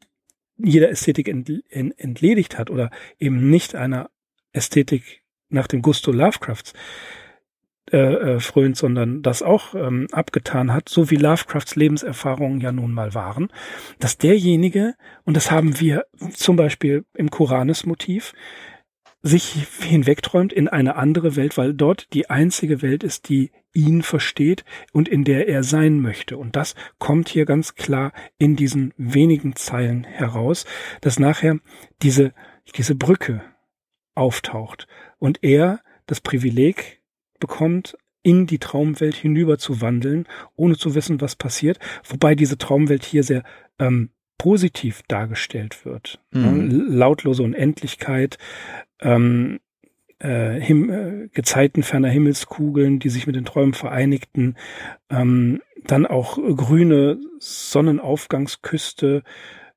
jeder 0.57 0.89
Ästhetik 0.89 1.27
entledigt 1.27 2.57
hat 2.57 2.69
oder 2.69 2.89
eben 3.19 3.49
nicht 3.49 3.75
einer 3.75 4.09
Ästhetik 4.53 5.21
nach 5.49 5.67
dem 5.67 5.81
Gusto 5.81 6.11
Lovecrafts, 6.11 6.73
äh, 7.91 7.97
äh, 7.97 8.39
frönt, 8.39 8.77
sondern 8.77 9.21
das 9.21 9.43
auch 9.43 9.75
ähm, 9.75 10.07
abgetan 10.11 10.73
hat, 10.73 10.89
so 10.89 11.11
wie 11.11 11.17
Lovecrafts 11.17 11.75
Lebenserfahrungen 11.75 12.59
ja 12.59 12.71
nun 12.71 12.91
mal 12.91 13.13
waren, 13.13 13.49
dass 13.99 14.17
derjenige, 14.17 14.95
und 15.23 15.37
das 15.37 15.51
haben 15.51 15.79
wir 15.79 16.05
zum 16.33 16.55
Beispiel 16.55 17.05
im 17.13 17.29
Koranes-Motiv, 17.29 18.33
sich 19.21 19.67
hinwegträumt 19.81 20.51
in 20.51 20.67
eine 20.67 20.95
andere 20.95 21.35
Welt, 21.35 21.57
weil 21.57 21.75
dort 21.75 22.11
die 22.13 22.27
einzige 22.27 22.81
Welt 22.81 23.03
ist, 23.03 23.29
die 23.29 23.51
ihn 23.73 24.01
versteht 24.01 24.65
und 24.91 25.07
in 25.07 25.23
der 25.23 25.47
er 25.47 25.61
sein 25.61 25.99
möchte. 25.99 26.37
Und 26.37 26.55
das 26.55 26.73
kommt 26.97 27.29
hier 27.29 27.45
ganz 27.45 27.75
klar 27.75 28.13
in 28.39 28.55
diesen 28.55 28.95
wenigen 28.97 29.55
Zeilen 29.55 30.05
heraus, 30.05 30.65
dass 31.01 31.19
nachher 31.19 31.59
diese, 32.01 32.33
diese 32.75 32.95
Brücke 32.95 33.43
auftaucht 34.15 34.87
und 35.19 35.43
er 35.43 35.81
das 36.07 36.21
Privileg 36.21 37.01
bekommt, 37.39 37.97
in 38.23 38.47
die 38.47 38.57
Traumwelt 38.57 39.15
hinüber 39.15 39.57
zu 39.57 39.81
wandeln, 39.81 40.25
ohne 40.55 40.75
zu 40.77 40.95
wissen, 40.95 41.21
was 41.21 41.35
passiert. 41.35 41.77
Wobei 42.03 42.33
diese 42.33 42.57
Traumwelt 42.57 43.05
hier 43.05 43.23
sehr 43.23 43.43
ähm, 43.77 44.09
positiv 44.37 45.03
dargestellt 45.07 45.85
wird. 45.85 46.19
Mhm. 46.31 46.87
Lautlose 46.89 47.43
Unendlichkeit, 47.43 48.37
ähm, 48.99 49.59
äh, 50.19 50.59
Him 50.59 50.89
äh, 50.89 51.27
Gezeiten 51.33 51.83
ferner 51.83 52.09
Himmelskugeln, 52.09 52.99
die 52.99 53.09
sich 53.09 53.27
mit 53.27 53.35
den 53.35 53.45
Träumen 53.45 53.73
vereinigten, 53.73 54.55
ähm, 55.09 55.61
dann 55.83 56.05
auch 56.07 56.37
grüne 56.37 57.19
Sonnenaufgangsküste, 57.39 59.23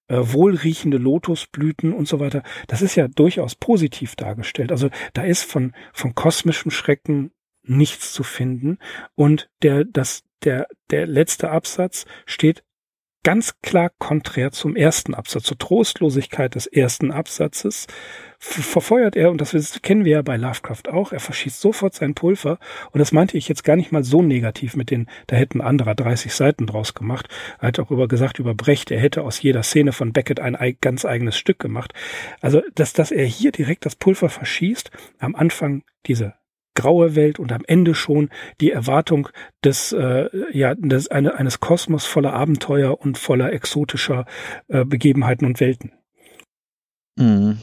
äh, 0.08 0.16
wohlriechende 0.20 0.96
Lotusblüten 0.96 1.92
und 1.92 2.08
so 2.08 2.18
weiter. 2.18 2.42
Das 2.66 2.80
ist 2.80 2.94
ja 2.94 3.08
durchaus 3.08 3.54
positiv 3.56 4.16
dargestellt. 4.16 4.72
Also 4.72 4.88
da 5.12 5.22
ist 5.22 5.42
von, 5.42 5.72
von 5.92 6.14
kosmischem 6.14 6.70
Schrecken 6.70 7.30
nichts 7.68 8.12
zu 8.12 8.22
finden. 8.22 8.78
Und 9.14 9.50
der, 9.62 9.84
das, 9.84 10.24
der, 10.44 10.66
der 10.90 11.06
letzte 11.06 11.50
Absatz 11.50 12.06
steht 12.26 12.64
ganz 13.24 13.60
klar 13.60 13.90
konträr 13.98 14.52
zum 14.52 14.76
ersten 14.76 15.12
Absatz, 15.12 15.42
zur 15.44 15.58
Trostlosigkeit 15.58 16.54
des 16.54 16.66
ersten 16.66 17.10
Absatzes, 17.10 17.86
verfeuert 18.38 19.16
er, 19.16 19.30
und 19.30 19.40
das 19.40 19.82
kennen 19.82 20.04
wir 20.04 20.12
ja 20.12 20.22
bei 20.22 20.36
Lovecraft 20.36 20.88
auch, 20.90 21.12
er 21.12 21.20
verschießt 21.20 21.60
sofort 21.60 21.94
sein 21.94 22.14
Pulver, 22.14 22.58
und 22.92 23.00
das 23.00 23.12
meinte 23.12 23.36
ich 23.36 23.48
jetzt 23.48 23.64
gar 23.64 23.76
nicht 23.76 23.90
mal 23.90 24.04
so 24.04 24.22
negativ 24.22 24.76
mit 24.76 24.90
den, 24.90 25.08
da 25.26 25.36
hätten 25.36 25.60
anderer 25.60 25.94
30 25.94 26.32
Seiten 26.32 26.66
draus 26.66 26.94
gemacht, 26.94 27.28
er 27.60 27.68
hat 27.68 27.80
auch 27.80 27.90
über 27.90 28.06
gesagt 28.08 28.38
über 28.38 28.54
Brecht, 28.54 28.90
er 28.90 29.00
hätte 29.00 29.22
aus 29.22 29.42
jeder 29.42 29.62
Szene 29.62 29.92
von 29.92 30.12
Beckett 30.12 30.40
ein 30.40 30.56
ganz 30.80 31.04
eigenes 31.04 31.36
Stück 31.36 31.58
gemacht. 31.58 31.92
Also, 32.40 32.62
dass, 32.76 32.92
dass 32.92 33.10
er 33.10 33.26
hier 33.26 33.52
direkt 33.52 33.84
das 33.84 33.96
Pulver 33.96 34.28
verschießt, 34.28 34.90
am 35.18 35.34
Anfang 35.34 35.82
diese 36.06 36.34
graue 36.74 37.14
Welt 37.16 37.38
und 37.38 37.52
am 37.52 37.62
Ende 37.66 37.94
schon 37.94 38.30
die 38.60 38.70
Erwartung 38.70 39.28
des, 39.64 39.92
äh, 39.92 40.28
ja, 40.52 40.74
des, 40.74 41.08
eine, 41.08 41.34
eines 41.34 41.60
Kosmos 41.60 42.06
voller 42.06 42.32
Abenteuer 42.32 43.00
und 43.00 43.18
voller 43.18 43.52
exotischer 43.52 44.26
äh, 44.68 44.84
Begebenheiten 44.84 45.46
und 45.46 45.60
Welten. 45.60 45.92
Mhm. 47.18 47.58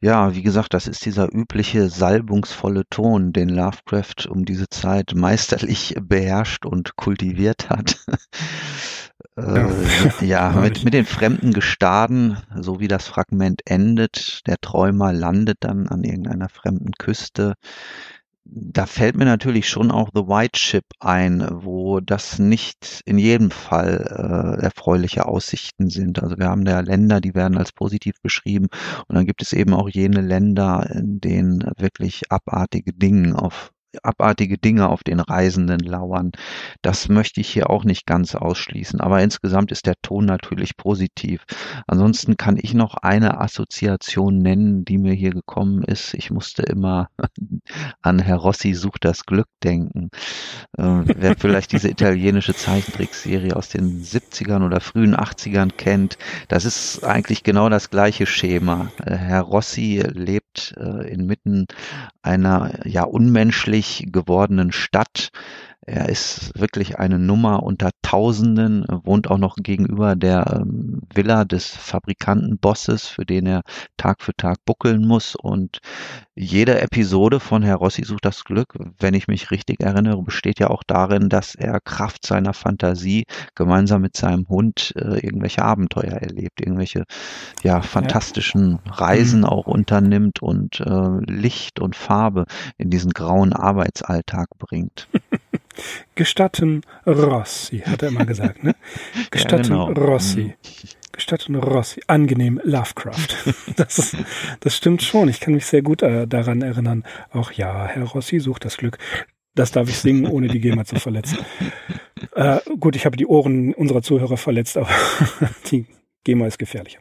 Ja, 0.00 0.34
wie 0.34 0.42
gesagt, 0.42 0.72
das 0.72 0.86
ist 0.86 1.04
dieser 1.04 1.32
übliche 1.32 1.88
salbungsvolle 1.88 2.84
Ton, 2.90 3.32
den 3.32 3.48
Lovecraft 3.48 4.28
um 4.28 4.44
diese 4.44 4.68
Zeit 4.68 5.14
meisterlich 5.16 5.96
beherrscht 6.00 6.64
und 6.64 6.94
kultiviert 6.94 7.70
hat. 7.70 8.04
äh, 9.36 10.24
ja, 10.24 10.50
mit, 10.62 10.84
mit 10.84 10.94
den 10.94 11.06
fremden 11.06 11.52
Gestaden, 11.52 12.38
so 12.60 12.78
wie 12.78 12.88
das 12.88 13.08
Fragment 13.08 13.62
endet, 13.64 14.46
der 14.46 14.58
Träumer 14.60 15.12
landet 15.12 15.58
dann 15.60 15.88
an 15.88 16.04
irgendeiner 16.04 16.48
fremden 16.48 16.92
Küste, 16.92 17.54
da 18.46 18.86
fällt 18.86 19.16
mir 19.16 19.24
natürlich 19.24 19.68
schon 19.68 19.90
auch 19.90 20.10
The 20.14 20.22
White 20.22 20.58
Ship 20.58 20.84
ein, 21.00 21.46
wo 21.50 22.00
das 22.00 22.38
nicht 22.38 23.00
in 23.06 23.18
jedem 23.18 23.50
Fall 23.50 24.58
äh, 24.60 24.62
erfreuliche 24.62 25.26
Aussichten 25.26 25.88
sind. 25.88 26.22
Also 26.22 26.38
wir 26.38 26.48
haben 26.48 26.64
da 26.64 26.80
Länder, 26.80 27.20
die 27.20 27.34
werden 27.34 27.56
als 27.56 27.72
positiv 27.72 28.14
beschrieben 28.22 28.68
und 29.08 29.16
dann 29.16 29.26
gibt 29.26 29.42
es 29.42 29.52
eben 29.52 29.72
auch 29.72 29.88
jene 29.88 30.20
Länder, 30.20 30.88
in 30.94 31.20
denen 31.20 31.64
wirklich 31.78 32.30
abartige 32.30 32.92
Dinge 32.92 33.38
auf 33.40 33.73
abartige 34.02 34.58
Dinge 34.58 34.88
auf 34.88 35.02
den 35.02 35.20
Reisenden 35.20 35.80
lauern. 35.80 36.32
Das 36.82 37.08
möchte 37.08 37.40
ich 37.40 37.48
hier 37.48 37.70
auch 37.70 37.84
nicht 37.84 38.06
ganz 38.06 38.34
ausschließen. 38.34 39.00
Aber 39.00 39.22
insgesamt 39.22 39.72
ist 39.72 39.86
der 39.86 39.94
Ton 40.02 40.26
natürlich 40.26 40.76
positiv. 40.76 41.44
Ansonsten 41.86 42.36
kann 42.36 42.58
ich 42.60 42.74
noch 42.74 42.94
eine 42.94 43.40
Assoziation 43.40 44.38
nennen, 44.38 44.84
die 44.84 44.98
mir 44.98 45.12
hier 45.12 45.30
gekommen 45.30 45.82
ist. 45.82 46.14
Ich 46.14 46.30
musste 46.30 46.62
immer 46.62 47.08
an 48.02 48.18
Herr 48.18 48.36
Rossi 48.36 48.74
sucht 48.74 49.04
das 49.04 49.26
Glück 49.26 49.48
denken. 49.62 50.10
Äh, 50.76 51.02
wer 51.04 51.36
vielleicht 51.38 51.72
diese 51.72 51.88
italienische 51.88 52.54
Zeichentrickserie 52.54 53.56
aus 53.56 53.68
den 53.68 54.02
70ern 54.02 54.64
oder 54.64 54.80
frühen 54.80 55.16
80ern 55.16 55.70
kennt, 55.70 56.18
das 56.48 56.64
ist 56.64 57.04
eigentlich 57.04 57.42
genau 57.42 57.68
das 57.68 57.90
gleiche 57.90 58.26
Schema. 58.26 58.90
Äh, 59.04 59.16
Herr 59.16 59.42
Rossi 59.42 60.02
lebt 60.12 60.43
äh, 60.76 61.08
inmitten 61.08 61.66
einer 62.22 62.86
ja 62.86 63.04
unmenschlich 63.04 64.08
gewordenen 64.10 64.72
Stadt 64.72 65.30
er 65.86 66.08
ist 66.08 66.58
wirklich 66.58 66.98
eine 66.98 67.18
Nummer 67.18 67.62
unter 67.62 67.90
Tausenden, 68.00 68.86
wohnt 68.88 69.30
auch 69.30 69.36
noch 69.36 69.56
gegenüber 69.56 70.16
der 70.16 70.60
ähm, 70.62 71.02
Villa 71.12 71.44
des 71.44 71.68
Fabrikantenbosses, 71.68 73.06
für 73.06 73.26
den 73.26 73.44
er 73.44 73.62
Tag 73.98 74.22
für 74.22 74.34
Tag 74.34 74.64
buckeln 74.64 75.06
muss. 75.06 75.34
Und 75.34 75.80
jede 76.36 76.80
Episode 76.80 77.38
von 77.38 77.62
Herr 77.62 77.76
Rossi 77.76 78.04
sucht 78.04 78.24
das 78.24 78.44
Glück, 78.44 78.74
wenn 78.98 79.14
ich 79.14 79.28
mich 79.28 79.52
richtig 79.52 79.80
erinnere, 79.80 80.20
besteht 80.22 80.58
ja 80.58 80.68
auch 80.68 80.82
darin, 80.84 81.28
dass 81.28 81.54
er 81.54 81.78
Kraft 81.80 82.26
seiner 82.26 82.54
Fantasie 82.54 83.24
gemeinsam 83.54 84.02
mit 84.02 84.16
seinem 84.16 84.48
Hund 84.48 84.92
äh, 84.96 85.18
irgendwelche 85.20 85.62
Abenteuer 85.62 86.14
erlebt, 86.14 86.60
irgendwelche 86.60 87.04
ja 87.62 87.82
fantastischen 87.82 88.80
ja. 88.84 88.92
Reisen 88.92 89.40
mhm. 89.40 89.46
auch 89.46 89.66
unternimmt 89.66 90.42
und 90.42 90.80
äh, 90.80 91.30
Licht 91.30 91.78
und 91.78 91.94
Farbe 91.94 92.46
in 92.78 92.90
diesen 92.90 93.12
grauen 93.12 93.52
Arbeitsalltag 93.52 94.48
bringt. 94.58 95.08
Gestatten 96.14 96.82
Rossi, 97.06 97.80
hat 97.80 98.02
er 98.02 98.08
immer 98.08 98.24
gesagt, 98.24 98.62
ne? 98.62 98.74
Gestatten 99.30 99.72
ja, 99.72 99.86
genau. 99.86 100.00
Rossi. 100.00 100.54
Mhm. 100.56 100.88
Gestatten 101.14 101.54
Rossi. 101.54 102.02
Angenehm 102.06 102.60
Lovecraft. 102.64 103.28
Das, 103.76 103.98
ist, 103.98 104.16
das 104.60 104.76
stimmt 104.76 105.02
schon. 105.02 105.28
Ich 105.28 105.40
kann 105.40 105.54
mich 105.54 105.66
sehr 105.66 105.82
gut 105.82 106.02
äh, 106.02 106.28
daran 106.28 106.62
erinnern. 106.62 107.04
Auch 107.30 107.50
ja, 107.50 107.86
Herr 107.86 108.04
Rossi 108.04 108.38
sucht 108.38 108.64
das 108.64 108.76
Glück. 108.76 108.98
Das 109.54 109.72
darf 109.72 109.88
ich 109.88 109.98
singen, 109.98 110.26
ohne 110.26 110.48
die 110.48 110.60
GEMA 110.60 110.84
zu 110.84 110.96
verletzen. 110.96 111.38
Äh, 112.34 112.58
gut, 112.80 112.96
ich 112.96 113.06
habe 113.06 113.16
die 113.16 113.26
Ohren 113.26 113.74
unserer 113.74 114.02
Zuhörer 114.02 114.36
verletzt, 114.36 114.76
aber 114.76 114.88
die 115.70 115.86
GEMA 116.24 116.46
ist 116.46 116.58
gefährlicher. 116.58 116.98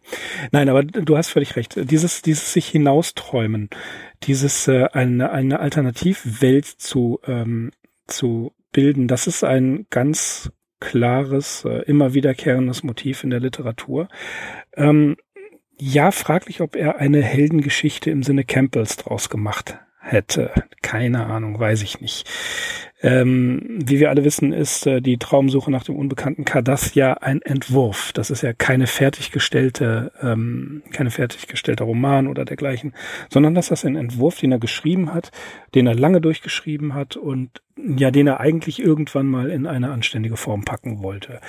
Nein, 0.51 0.69
aber 0.69 0.83
du 0.83 1.17
hast 1.17 1.29
völlig 1.29 1.55
recht. 1.55 1.75
Dieses, 1.89 2.21
dieses 2.21 2.53
sich 2.53 2.67
hinausträumen, 2.67 3.69
dieses 4.23 4.67
äh, 4.67 4.89
eine, 4.91 5.31
eine 5.31 5.59
Alternativwelt 5.59 6.65
zu, 6.65 7.19
ähm, 7.25 7.71
zu 8.05 8.53
bilden. 8.71 9.07
Das 9.07 9.25
ist 9.25 9.43
ein 9.43 9.87
ganz 9.89 10.51
klares, 10.83 11.63
äh, 11.65 11.83
immer 11.85 12.13
wiederkehrendes 12.13 12.83
Motiv 12.83 13.23
in 13.23 13.29
der 13.29 13.39
Literatur. 13.39 14.09
Ähm, 14.75 15.15
ja, 15.79 16.11
fraglich, 16.11 16.61
ob 16.61 16.75
er 16.75 16.97
eine 16.97 17.21
Heldengeschichte 17.21 18.11
im 18.11 18.21
Sinne 18.21 18.43
Campbells 18.43 18.97
draus 18.97 19.29
gemacht 19.29 19.79
hätte. 20.03 20.51
Keine 20.81 21.25
Ahnung, 21.25 21.59
weiß 21.59 21.81
ich 21.81 22.01
nicht. 22.01 22.29
Ähm, 23.01 23.79
wie 23.83 23.99
wir 23.99 24.09
alle 24.09 24.23
wissen, 24.23 24.53
ist 24.53 24.87
äh, 24.87 25.01
die 25.01 25.17
Traumsuche 25.17 25.69
nach 25.71 25.83
dem 25.83 25.95
unbekannten 25.95 26.45
Kardass 26.45 26.93
ja 26.93 27.15
ein 27.15 27.41
Entwurf. 27.41 28.11
Das 28.13 28.29
ist 28.29 28.43
ja 28.43 28.53
keine 28.53 28.87
fertiggestellte, 28.87 30.11
ähm, 30.21 30.83
keine 30.91 31.11
fertiggestellte 31.11 31.83
Roman 31.83 32.27
oder 32.27 32.45
dergleichen, 32.45 32.93
sondern 33.29 33.55
das 33.55 33.71
ist 33.71 33.85
ein 33.85 33.97
Entwurf, 33.97 34.39
den 34.39 34.53
er 34.53 34.59
geschrieben 34.59 35.13
hat, 35.13 35.31
den 35.75 35.87
er 35.87 35.95
lange 35.95 36.21
durchgeschrieben 36.21 36.93
hat 36.93 37.17
und 37.17 37.61
ja, 37.75 38.11
den 38.11 38.27
er 38.27 38.39
eigentlich 38.39 38.79
irgendwann 38.79 39.27
mal 39.27 39.49
in 39.49 39.67
eine 39.67 39.91
anständige 39.91 40.37
Form 40.37 40.63
packen 40.63 41.03
wollte. 41.03 41.41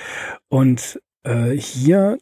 Und 0.49 0.99
äh, 1.23 1.51
hier 1.51 2.17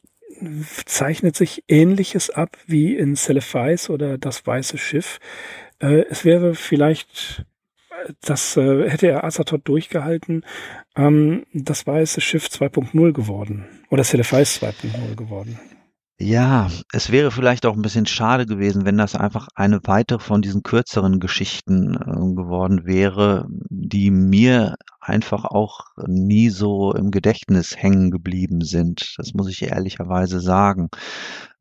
zeichnet 0.86 1.36
sich 1.36 1.64
Ähnliches 1.68 2.30
ab 2.30 2.58
wie 2.66 2.96
in 2.96 3.16
Celepheis 3.16 3.90
oder 3.90 4.18
Das 4.18 4.46
Weiße 4.46 4.78
Schiff. 4.78 5.20
Äh, 5.84 6.06
es 6.10 6.24
wäre 6.24 6.56
vielleicht 6.56 7.46
das 8.22 8.58
äh, 8.58 8.90
hätte 8.90 9.08
er 9.08 9.24
Azathoth 9.24 9.68
durchgehalten, 9.68 10.44
ähm, 10.96 11.46
das 11.54 11.86
weiße 11.88 12.22
Schiff 12.22 12.48
2.0 12.48 13.14
geworden. 13.14 13.66
Oder 13.90 14.04
Celepheis 14.04 14.62
2.0 14.62 15.16
geworden. 15.16 15.60
Ja, 16.20 16.70
es 16.92 17.12
wäre 17.12 17.32
vielleicht 17.32 17.66
auch 17.66 17.76
ein 17.76 17.82
bisschen 17.82 18.06
schade 18.06 18.46
gewesen, 18.46 18.86
wenn 18.86 18.98
das 18.98 19.16
einfach 19.16 19.48
eine 19.56 19.80
weitere 19.84 20.20
von 20.20 20.42
diesen 20.42 20.64
kürzeren 20.64 21.20
Geschichten 21.20 21.96
äh, 21.96 22.36
geworden 22.36 22.86
wäre, 22.86 23.48
die 23.70 24.12
mir 24.12 24.76
einfach 25.04 25.46
auch 25.46 25.86
nie 26.08 26.50
so 26.50 26.94
im 26.94 27.12
Gedächtnis 27.12 27.76
hängen 27.78 28.12
geblieben 28.12 28.62
sind. 28.62 29.16
Das 29.18 29.34
muss 29.34 29.50
ich 29.50 29.64
ehrlicherweise 29.64 30.40
sagen. 30.40 30.90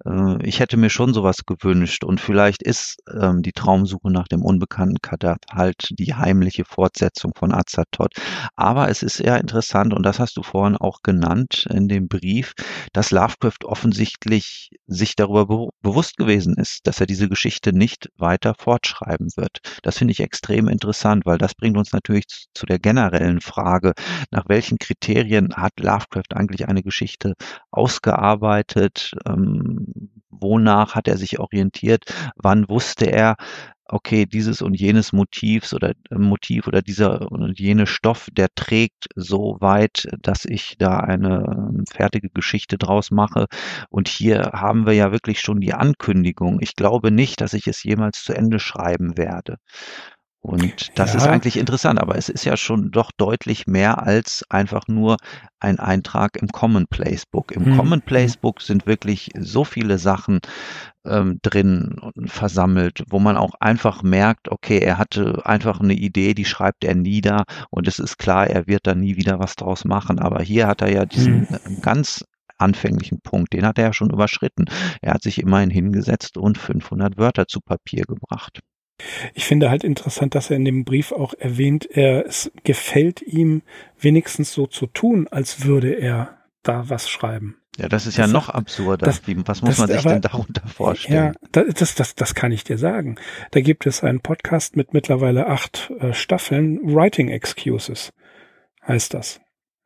Äh, 0.04 0.46
ich 0.46 0.60
hätte 0.60 0.76
mir 0.76 0.90
schon 0.90 1.14
sowas 1.14 1.44
gewünscht 1.46 2.04
und 2.04 2.20
vielleicht 2.20 2.62
ist 2.62 2.98
ähm, 3.12 3.42
die 3.42 3.52
Traumsuche 3.52 4.10
nach 4.10 4.28
dem 4.28 4.42
unbekannten 4.42 5.00
Kadaf 5.00 5.38
halt 5.50 5.88
die 5.90 6.14
heimliche 6.14 6.64
Fortsetzung 6.64 7.32
von 7.36 7.52
Azathoth. 7.52 8.14
Aber 8.56 8.88
es 8.88 9.02
ist 9.02 9.20
eher 9.20 9.40
interessant 9.40 9.94
und 9.94 10.04
das 10.04 10.18
hast 10.18 10.36
du 10.36 10.42
vorhin 10.42 10.76
auch 10.76 11.02
genannt 11.02 11.66
in 11.70 11.88
dem 11.88 12.08
Brief, 12.08 12.52
dass 12.92 13.10
Lovecraft 13.10 13.64
offensichtlich 13.64 14.70
sich 14.86 15.16
darüber 15.16 15.46
be 15.46 15.68
bewusst 15.82 16.16
gewesen 16.16 16.54
ist, 16.56 16.86
dass 16.86 17.00
er 17.00 17.06
diese 17.06 17.28
Geschichte 17.28 17.72
nicht 17.72 18.08
weiter 18.16 18.54
fortschreiben 18.58 19.28
wird. 19.36 19.58
Das 19.82 19.98
finde 19.98 20.12
ich 20.12 20.20
extrem 20.20 20.68
interessant, 20.68 21.26
weil 21.26 21.38
das 21.38 21.54
bringt 21.54 21.76
uns 21.76 21.92
natürlich 21.92 22.24
zu 22.54 22.66
der 22.66 22.78
generellen 22.78 23.31
Frage, 23.40 23.92
nach 24.30 24.48
welchen 24.48 24.78
Kriterien 24.78 25.54
hat 25.56 25.80
Lovecraft 25.80 26.34
eigentlich 26.34 26.68
eine 26.68 26.82
Geschichte 26.82 27.34
ausgearbeitet? 27.70 29.14
Ähm, 29.26 30.12
wonach 30.30 30.94
hat 30.94 31.08
er 31.08 31.16
sich 31.16 31.38
orientiert? 31.38 32.04
Wann 32.36 32.68
wusste 32.68 33.06
er, 33.06 33.36
okay, 33.92 34.26
dieses 34.26 34.62
und 34.62 34.74
jenes 34.74 35.12
Motivs 35.12 35.74
oder 35.74 35.92
äh, 36.10 36.14
Motiv 36.16 36.66
oder 36.66 36.82
dieser 36.82 37.30
und 37.30 37.58
jene 37.60 37.86
Stoff, 37.86 38.28
der 38.32 38.48
trägt 38.54 39.08
so 39.14 39.58
weit, 39.60 40.08
dass 40.20 40.44
ich 40.44 40.76
da 40.78 40.98
eine 41.00 41.44
ähm, 41.46 41.84
fertige 41.90 42.30
Geschichte 42.30 42.78
draus 42.78 43.10
mache. 43.10 43.46
Und 43.90 44.08
hier 44.08 44.50
haben 44.54 44.86
wir 44.86 44.94
ja 44.94 45.12
wirklich 45.12 45.40
schon 45.40 45.60
die 45.60 45.74
Ankündigung. 45.74 46.58
Ich 46.60 46.74
glaube 46.74 47.10
nicht, 47.10 47.40
dass 47.40 47.52
ich 47.52 47.66
es 47.66 47.82
jemals 47.84 48.24
zu 48.24 48.32
Ende 48.34 48.58
schreiben 48.58 49.16
werde. 49.18 49.58
Und 50.44 50.98
das 50.98 51.12
ja. 51.12 51.18
ist 51.18 51.26
eigentlich 51.28 51.56
interessant, 51.56 52.00
aber 52.00 52.18
es 52.18 52.28
ist 52.28 52.44
ja 52.44 52.56
schon 52.56 52.90
doch 52.90 53.12
deutlich 53.16 53.68
mehr 53.68 54.02
als 54.02 54.44
einfach 54.50 54.88
nur 54.88 55.16
ein 55.60 55.78
Eintrag 55.78 56.36
im 56.36 56.48
Commonplace 56.48 57.26
Book. 57.26 57.52
Im 57.52 57.62
mhm. 57.62 57.76
Commonplace 57.76 58.36
Book 58.38 58.60
sind 58.60 58.84
wirklich 58.84 59.30
so 59.38 59.62
viele 59.62 59.98
Sachen 59.98 60.40
ähm, 61.06 61.38
drin 61.42 61.96
versammelt, 62.26 63.04
wo 63.08 63.20
man 63.20 63.36
auch 63.36 63.54
einfach 63.60 64.02
merkt, 64.02 64.50
okay, 64.50 64.78
er 64.78 64.98
hatte 64.98 65.46
einfach 65.46 65.78
eine 65.78 65.94
Idee, 65.94 66.34
die 66.34 66.44
schreibt 66.44 66.82
er 66.82 66.96
nieder 66.96 67.44
und 67.70 67.86
es 67.86 68.00
ist 68.00 68.18
klar, 68.18 68.48
er 68.48 68.66
wird 68.66 68.88
da 68.88 68.96
nie 68.96 69.14
wieder 69.16 69.38
was 69.38 69.54
draus 69.54 69.84
machen. 69.84 70.18
Aber 70.18 70.42
hier 70.42 70.66
hat 70.66 70.82
er 70.82 70.92
ja 70.92 71.06
diesen 71.06 71.42
mhm. 71.42 71.82
ganz 71.82 72.24
anfänglichen 72.58 73.20
Punkt, 73.20 73.52
den 73.52 73.64
hat 73.64 73.78
er 73.78 73.86
ja 73.86 73.92
schon 73.92 74.10
überschritten. 74.10 74.64
Er 75.02 75.14
hat 75.14 75.22
sich 75.22 75.38
immerhin 75.40 75.70
hingesetzt 75.70 76.36
und 76.36 76.58
500 76.58 77.16
Wörter 77.16 77.46
zu 77.46 77.60
Papier 77.60 78.02
gebracht. 78.02 78.60
Ich 79.34 79.44
finde 79.44 79.70
halt 79.70 79.84
interessant, 79.84 80.34
dass 80.34 80.50
er 80.50 80.56
in 80.56 80.64
dem 80.64 80.84
Brief 80.84 81.12
auch 81.12 81.34
erwähnt, 81.34 81.88
er, 81.90 82.26
es 82.26 82.50
gefällt 82.64 83.22
ihm 83.22 83.62
wenigstens 83.98 84.52
so 84.52 84.66
zu 84.66 84.86
tun, 84.86 85.28
als 85.30 85.64
würde 85.64 85.92
er 85.92 86.38
da 86.62 86.88
was 86.88 87.08
schreiben. 87.08 87.56
Ja, 87.78 87.88
das 87.88 88.06
ist 88.06 88.18
ja 88.18 88.24
das, 88.24 88.32
noch 88.32 88.48
absurder. 88.50 89.06
Das, 89.06 89.26
Wie, 89.26 89.36
was 89.46 89.62
muss 89.62 89.78
man 89.78 89.88
sich 89.88 89.98
aber, 89.98 90.10
denn 90.10 90.20
darunter 90.20 90.66
vorstellen? 90.68 91.34
Ja, 91.54 91.62
das, 91.72 91.94
das, 91.94 92.14
das 92.14 92.34
kann 92.34 92.52
ich 92.52 92.64
dir 92.64 92.76
sagen. 92.76 93.16
Da 93.52 93.60
gibt 93.60 93.86
es 93.86 94.04
einen 94.04 94.20
Podcast 94.20 94.76
mit 94.76 94.92
mittlerweile 94.92 95.46
acht 95.46 95.90
äh, 95.98 96.12
Staffeln, 96.12 96.80
Writing 96.82 97.28
Excuses 97.28 98.12
heißt 98.86 99.14
das. 99.14 99.40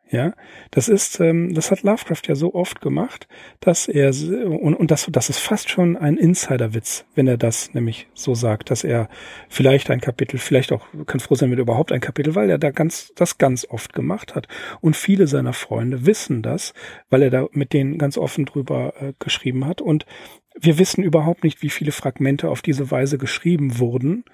Ja, 0.09 0.35
das 0.71 0.89
ist, 0.89 1.19
ähm, 1.19 1.53
das 1.53 1.73
hat 1.73 1.83
Lovecraft 1.83 2.23
ja 2.29 2.37
so 2.37 2.55
oft 2.55 2.81
gemacht, 2.81 3.27
dass 3.59 3.89
er 3.89 4.11
und, 4.11 4.75
und 4.75 4.93
das, 4.93 5.09
das 5.11 5.31
ist 5.31 5.41
fast 5.41 5.69
schon 5.69 5.97
ein 5.97 6.17
Insiderwitz, 6.17 7.05
wenn 7.17 7.27
er 7.27 7.37
das 7.37 7.75
nämlich 7.75 8.07
so 8.15 8.37
sagt, 8.37 8.71
dass 8.71 8.85
er 8.85 9.09
vielleicht 9.49 9.91
ein 9.91 10.01
Kapitel, 10.01 10.39
vielleicht 10.39 10.71
auch 10.71 10.87
kann 11.07 11.19
froh 11.19 11.35
sein 11.35 11.51
mit 11.51 11.59
überhaupt 11.59 11.91
ein 11.91 12.01
Kapitel, 12.01 12.37
weil 12.37 12.51
er 12.51 12.59
da 12.59 12.71
ganz 12.71 13.13
das 13.17 13.39
ganz 13.39 13.67
oft 13.69 13.95
gemacht 13.95 14.37
hat. 14.37 14.47
Und 14.81 14.95
viele 14.95 15.27
seiner 15.27 15.53
Freunde 15.53 16.07
wissen 16.07 16.41
das, 16.41 16.73
weil 17.11 17.23
er 17.23 17.31
da 17.31 17.47
mit 17.51 17.73
denen 17.73 17.99
ganz 17.99 18.17
offen 18.17 18.45
drüber 18.45 18.95
äh, 19.01 19.13
geschrieben 19.19 19.67
hat. 19.67 19.81
Und 19.81 20.07
wir 20.55 20.79
wissen 20.79 21.03
überhaupt 21.03 21.43
nicht, 21.43 21.63
wie 21.63 21.71
viele 21.71 21.91
Fragmente 21.91 22.49
auf 22.49 22.63
diese 22.63 22.93
Weise 22.93 23.19
geschrieben 23.19 23.81
wurden 23.81 24.25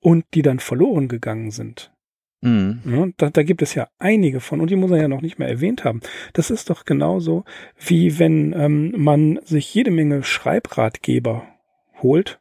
und 0.00 0.26
die 0.34 0.42
dann 0.42 0.60
verloren 0.60 1.08
gegangen 1.08 1.50
sind. 1.50 1.90
Mhm. 2.46 2.80
Ja, 2.84 3.08
da, 3.16 3.30
da 3.30 3.42
gibt 3.42 3.60
es 3.62 3.74
ja 3.74 3.88
einige 3.98 4.38
von 4.38 4.60
und 4.60 4.70
die 4.70 4.76
muss 4.76 4.92
er 4.92 4.98
ja 4.98 5.08
noch 5.08 5.20
nicht 5.20 5.40
mehr 5.40 5.48
erwähnt 5.48 5.82
haben. 5.82 6.00
Das 6.32 6.50
ist 6.50 6.70
doch 6.70 6.84
genauso 6.84 7.44
wie 7.76 8.20
wenn 8.20 8.54
ähm, 8.56 8.94
man 8.96 9.40
sich 9.42 9.74
jede 9.74 9.90
Menge 9.90 10.22
Schreibratgeber 10.22 11.48
holt. 12.00 12.38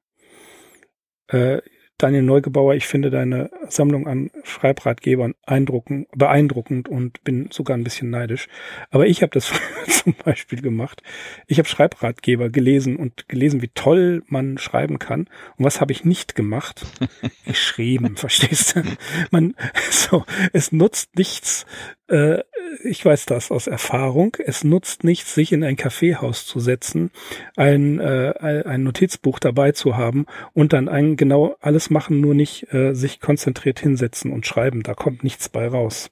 Äh, 1.28 1.62
Daniel 1.98 2.24
Neugebauer, 2.24 2.76
ich 2.76 2.88
finde 2.88 3.10
deine 3.10 3.50
Sammlung 3.70 4.06
an 4.06 4.30
Schreibratgebern 4.44 5.34
eindruckend, 5.46 6.10
beeindruckend 6.14 6.90
und 6.90 7.24
bin 7.24 7.48
sogar 7.52 7.78
ein 7.78 7.86
bisschen 7.86 8.10
neidisch. 8.10 8.50
Aber 8.92 9.08
ich 9.08 9.22
habe 9.22 9.32
das 9.32 9.54
zum 9.88 10.14
Beispiel 10.14 10.62
gemacht. 10.62 11.02
Ich 11.48 11.58
habe 11.58 11.70
Schreibratgeber 11.70 12.50
gelesen 12.50 12.98
und 12.98 13.30
gelesen, 13.30 13.62
wie 13.62 13.70
toll 13.74 14.24
man 14.28 14.58
schreiben 14.58 15.00
kann. 15.00 15.30
Und 15.58 15.64
was 15.64 15.80
habe 15.80 15.94
ich 15.94 16.04
nicht 16.04 16.36
gemacht? 16.36 16.86
Geschrieben, 17.46 18.18
verstehst 18.18 18.76
du? 18.76 18.84
Man, 19.32 19.56
so, 19.90 20.26
es 20.52 20.74
nutzt 20.74 21.16
nichts, 21.18 21.66
äh, 22.08 22.44
ich 22.84 23.04
weiß 23.04 23.26
das 23.26 23.52
aus 23.52 23.68
Erfahrung, 23.68 24.38
es 24.44 24.64
nutzt 24.64 25.04
nichts, 25.04 25.34
sich 25.34 25.52
in 25.52 25.64
ein 25.64 25.76
Kaffeehaus 25.76 26.46
zu 26.46 26.60
setzen, 26.60 27.12
ein, 27.56 28.00
äh, 28.00 28.64
ein 28.66 28.84
Notizbuch 28.84 29.40
dabei 29.40 29.72
zu 29.72 29.98
haben 29.98 30.26
und 30.54 30.74
dann 30.74 30.90
ein 30.90 31.16
genau 31.16 31.56
alles 31.62 31.90
machen, 31.90 32.22
nur 32.22 32.36
nicht 32.36 32.72
äh, 32.74 32.94
sich 32.94 33.20
konzentriert 33.20 33.80
hinsetzen 33.80 34.32
und 34.32 34.46
schreiben. 34.46 34.84
Da 34.84 34.94
kommt 34.94 35.24
nichts 35.24 35.50
bei 35.50 35.68
raus. 35.68 36.12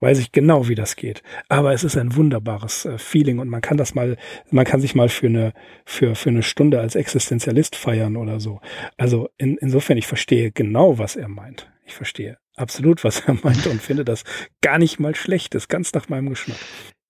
Weiß 0.00 0.20
ich 0.20 0.30
genau, 0.30 0.68
wie 0.68 0.76
das 0.76 0.94
geht. 0.94 1.24
Aber 1.48 1.72
es 1.72 1.82
ist 1.82 1.96
ein 1.96 2.14
wunderbares 2.14 2.84
äh, 2.84 2.98
Feeling 2.98 3.40
und 3.40 3.48
man 3.48 3.60
kann 3.60 3.76
das 3.76 3.94
mal, 3.94 4.16
man 4.50 4.64
kann 4.64 4.80
sich 4.80 4.94
mal 4.94 5.08
für 5.08 5.26
eine, 5.26 5.52
für, 5.84 6.14
für 6.14 6.30
eine 6.30 6.42
Stunde 6.42 6.80
als 6.80 6.94
Existenzialist 6.94 7.74
feiern 7.74 8.16
oder 8.16 8.38
so. 8.38 8.60
Also 8.96 9.28
in, 9.38 9.56
insofern, 9.56 9.98
ich 9.98 10.06
verstehe 10.06 10.52
genau, 10.52 10.98
was 10.98 11.16
er 11.16 11.28
meint. 11.28 11.70
Ich 11.84 11.94
verstehe 11.94 12.38
absolut, 12.58 13.04
was 13.04 13.20
er 13.20 13.34
meint 13.42 13.66
und 13.66 13.80
finde 13.80 14.04
das 14.04 14.24
gar 14.60 14.78
nicht 14.78 15.00
mal 15.00 15.14
schlecht. 15.14 15.54
Ist 15.54 15.68
ganz 15.68 15.92
nach 15.92 16.08
meinem 16.08 16.30
Geschmack. 16.30 16.58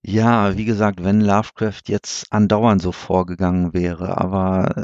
Ja, 0.01 0.55
wie 0.55 0.65
gesagt, 0.65 1.03
wenn 1.03 1.19
Lovecraft 1.19 1.81
jetzt 1.87 2.31
andauernd 2.31 2.81
so 2.81 2.91
vorgegangen 2.91 3.73
wäre, 3.73 4.17
aber 4.17 4.83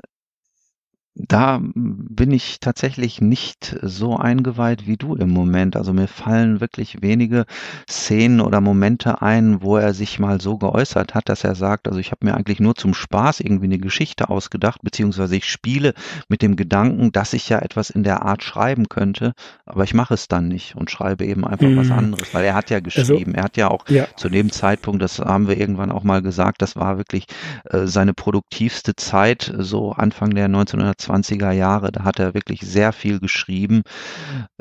da 1.15 1.61
bin 1.63 2.31
ich 2.31 2.59
tatsächlich 2.59 3.21
nicht 3.21 3.77
so 3.81 4.17
eingeweiht 4.17 4.85
wie 4.85 4.97
du 4.97 5.15
im 5.15 5.29
Moment. 5.29 5.77
Also 5.77 5.93
mir 5.93 6.09
fallen 6.09 6.59
wirklich 6.59 7.01
wenige 7.01 7.45
Szenen 7.89 8.41
oder 8.41 8.59
Momente 8.59 9.21
ein, 9.21 9.61
wo 9.61 9.77
er 9.77 9.93
sich 9.93 10.19
mal 10.19 10.41
so 10.41 10.57
geäußert 10.57 11.15
hat, 11.15 11.29
dass 11.29 11.45
er 11.45 11.55
sagt, 11.55 11.87
also 11.87 11.99
ich 11.99 12.11
habe 12.11 12.25
mir 12.25 12.35
eigentlich 12.35 12.59
nur 12.59 12.75
zum 12.75 12.93
Spaß 12.93 13.39
irgendwie 13.39 13.65
eine 13.65 13.79
Geschichte 13.79 14.29
ausgedacht, 14.29 14.81
beziehungsweise 14.83 15.37
ich 15.37 15.45
spiele 15.45 15.93
mit 16.27 16.41
dem 16.41 16.57
Gedanken, 16.57 17.13
dass 17.13 17.31
ich 17.31 17.47
ja 17.47 17.59
etwas 17.59 17.89
in 17.89 18.03
der 18.03 18.23
Art 18.23 18.43
schreiben 18.43 18.89
könnte, 18.89 19.33
aber 19.65 19.85
ich 19.85 19.93
mache 19.93 20.13
es 20.13 20.27
dann 20.27 20.49
nicht 20.49 20.75
und 20.75 20.91
schreibe 20.91 21.25
eben 21.25 21.45
einfach 21.47 21.67
mhm. 21.67 21.77
was 21.77 21.91
anderes, 21.91 22.33
weil 22.33 22.43
er 22.43 22.55
hat 22.55 22.69
ja 22.69 22.77
also 22.77 22.89
geschrieben, 22.89 23.31
also, 23.31 23.37
er 23.37 23.43
hat 23.43 23.57
ja 23.57 23.69
auch 23.69 23.87
ja. 23.87 24.07
zu 24.17 24.27
dem 24.27 24.51
Zeitpunkt, 24.51 25.01
das 25.01 25.19
haben 25.19 25.47
wir 25.47 25.57
irgendwann 25.57 25.91
auch 25.91 26.03
mal 26.03 26.21
gesagt, 26.21 26.61
das 26.61 26.75
war 26.75 26.97
wirklich 26.97 27.25
äh, 27.69 27.87
seine 27.87 28.13
produktivste 28.13 28.97
Zeit, 28.97 29.53
so 29.57 29.93
Anfang 29.93 30.35
der 30.35 30.45
1920 30.45 31.04
20er 31.05 31.51
Jahre. 31.51 31.91
Da 31.91 32.03
hat 32.03 32.19
er 32.19 32.33
wirklich 32.33 32.61
sehr 32.61 32.93
viel 32.93 33.19
geschrieben. 33.19 33.83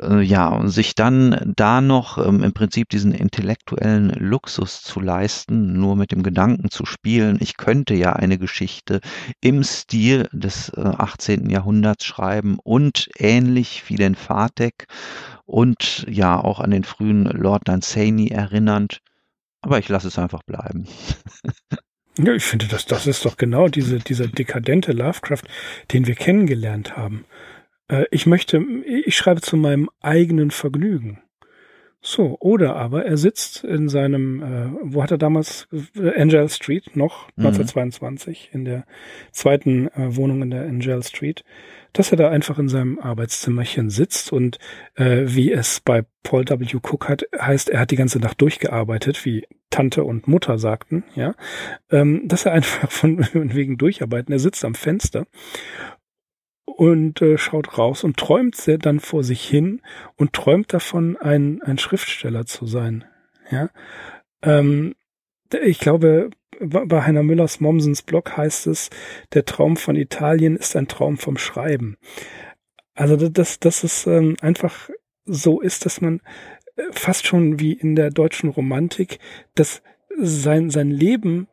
Äh, 0.01 0.21
ja, 0.21 0.47
und 0.49 0.69
sich 0.69 0.95
dann 0.95 1.53
da 1.55 1.81
noch 1.81 2.17
ähm, 2.17 2.43
im 2.43 2.53
Prinzip 2.53 2.89
diesen 2.89 3.13
intellektuellen 3.13 4.09
Luxus 4.11 4.81
zu 4.81 4.99
leisten, 4.99 5.73
nur 5.79 5.95
mit 5.95 6.11
dem 6.11 6.23
Gedanken 6.23 6.69
zu 6.69 6.85
spielen, 6.85 7.37
ich 7.39 7.57
könnte 7.57 7.93
ja 7.95 8.13
eine 8.13 8.37
Geschichte 8.37 8.99
im 9.41 9.63
Stil 9.63 10.29
des 10.31 10.69
äh, 10.69 10.81
18. 10.81 11.49
Jahrhunderts 11.49 12.05
schreiben 12.05 12.57
und 12.63 13.09
ähnlich 13.17 13.83
wie 13.89 13.95
den 13.95 14.15
Fatek 14.15 14.87
und 15.45 16.05
ja 16.09 16.39
auch 16.39 16.59
an 16.59 16.71
den 16.71 16.83
frühen 16.83 17.25
Lord 17.25 17.67
Dunsany 17.67 18.29
erinnernd. 18.29 18.99
Aber 19.61 19.79
ich 19.79 19.89
lasse 19.89 20.07
es 20.09 20.19
einfach 20.19 20.43
bleiben. 20.43 20.87
Ja, 22.17 22.33
ich 22.33 22.43
finde, 22.43 22.67
das, 22.67 22.85
das 22.85 23.07
ist 23.07 23.25
doch 23.25 23.37
genau 23.37 23.67
diese, 23.67 23.99
dieser 23.99 24.27
dekadente 24.27 24.93
Lovecraft, 24.93 25.43
den 25.91 26.07
wir 26.07 26.15
kennengelernt 26.15 26.95
haben. 26.95 27.25
Äh, 27.89 28.05
ich 28.11 28.25
möchte, 28.25 28.57
ich 28.85 29.15
schreibe 29.15 29.41
zu 29.41 29.57
meinem 29.57 29.89
eigenen 30.01 30.51
Vergnügen. 30.51 31.21
So, 32.01 32.37
oder 32.39 32.75
aber 32.75 33.05
er 33.05 33.17
sitzt 33.17 33.63
in 33.63 33.89
seinem, 33.89 34.43
äh, 34.43 34.69
wo 34.83 35.01
hat 35.01 35.09
er 35.09 35.17
damals, 35.17 35.67
Angel 35.95 36.47
Street 36.49 36.95
noch, 36.95 37.29
mhm. 37.35 37.47
1922, 37.47 38.51
in 38.53 38.63
der 38.63 38.85
zweiten 39.31 39.87
äh, 39.87 40.15
Wohnung 40.15 40.43
in 40.43 40.51
der 40.51 40.65
Angel 40.65 41.01
Street, 41.03 41.43
dass 41.95 42.11
er 42.11 42.17
da 42.17 42.29
einfach 42.29 42.59
in 42.59 42.67
seinem 42.67 42.99
Arbeitszimmerchen 42.99 43.89
sitzt 43.89 44.33
und 44.33 44.59
äh, 44.95 45.23
wie 45.25 45.51
es 45.51 45.79
bei 45.79 46.05
Paul 46.23 46.43
W. 46.47 46.75
Cook 46.75 47.07
hat, 47.07 47.25
heißt, 47.39 47.69
er 47.69 47.79
hat 47.79 47.91
die 47.91 47.95
ganze 47.95 48.19
Nacht 48.19 48.41
durchgearbeitet, 48.41 49.23
wie 49.25 49.47
Tante 49.69 50.03
und 50.03 50.27
Mutter 50.27 50.57
sagten, 50.57 51.05
ja, 51.15 51.35
ähm, 51.89 52.27
dass 52.27 52.45
er 52.45 52.51
einfach 52.51 52.91
von 52.91 53.25
wegen 53.33 53.77
durcharbeiten. 53.77 54.33
Er 54.33 54.39
sitzt 54.39 54.65
am 54.65 54.75
Fenster 54.75 55.25
und 56.65 57.21
äh, 57.21 57.37
schaut 57.37 57.77
raus 57.77 58.03
und 58.03 58.17
träumt 58.17 58.55
sehr 58.55 58.77
dann 58.77 58.99
vor 58.99 59.23
sich 59.23 59.41
hin 59.41 59.81
und 60.17 60.33
träumt 60.33 60.73
davon, 60.73 61.15
ein, 61.17 61.61
ein 61.61 61.77
Schriftsteller 61.77 62.45
zu 62.45 62.65
sein. 62.65 63.05
Ja, 63.49 63.69
ähm, 64.41 64.95
ich 65.63 65.79
glaube, 65.79 66.31
bei 66.59 67.01
Heiner 67.01 67.23
Müllers 67.23 67.59
Mommsens 67.59 68.01
Blog 68.01 68.37
heißt 68.37 68.67
es, 68.67 68.89
der 69.33 69.45
Traum 69.45 69.77
von 69.77 69.95
Italien 69.95 70.55
ist 70.55 70.75
ein 70.75 70.87
Traum 70.87 71.17
vom 71.17 71.37
Schreiben. 71.37 71.97
Also 72.93 73.29
das, 73.29 73.59
das 73.59 73.83
ist 73.83 74.07
ähm, 74.07 74.35
einfach 74.41 74.89
so 75.25 75.59
ist, 75.59 75.85
dass 75.85 76.01
man 76.01 76.21
äh, 76.75 76.83
fast 76.91 77.27
schon 77.27 77.59
wie 77.59 77.73
in 77.73 77.95
der 77.95 78.09
deutschen 78.09 78.49
Romantik, 78.49 79.19
dass 79.55 79.81
sein, 80.17 80.69
sein 80.69 80.91
Leben 80.91 81.47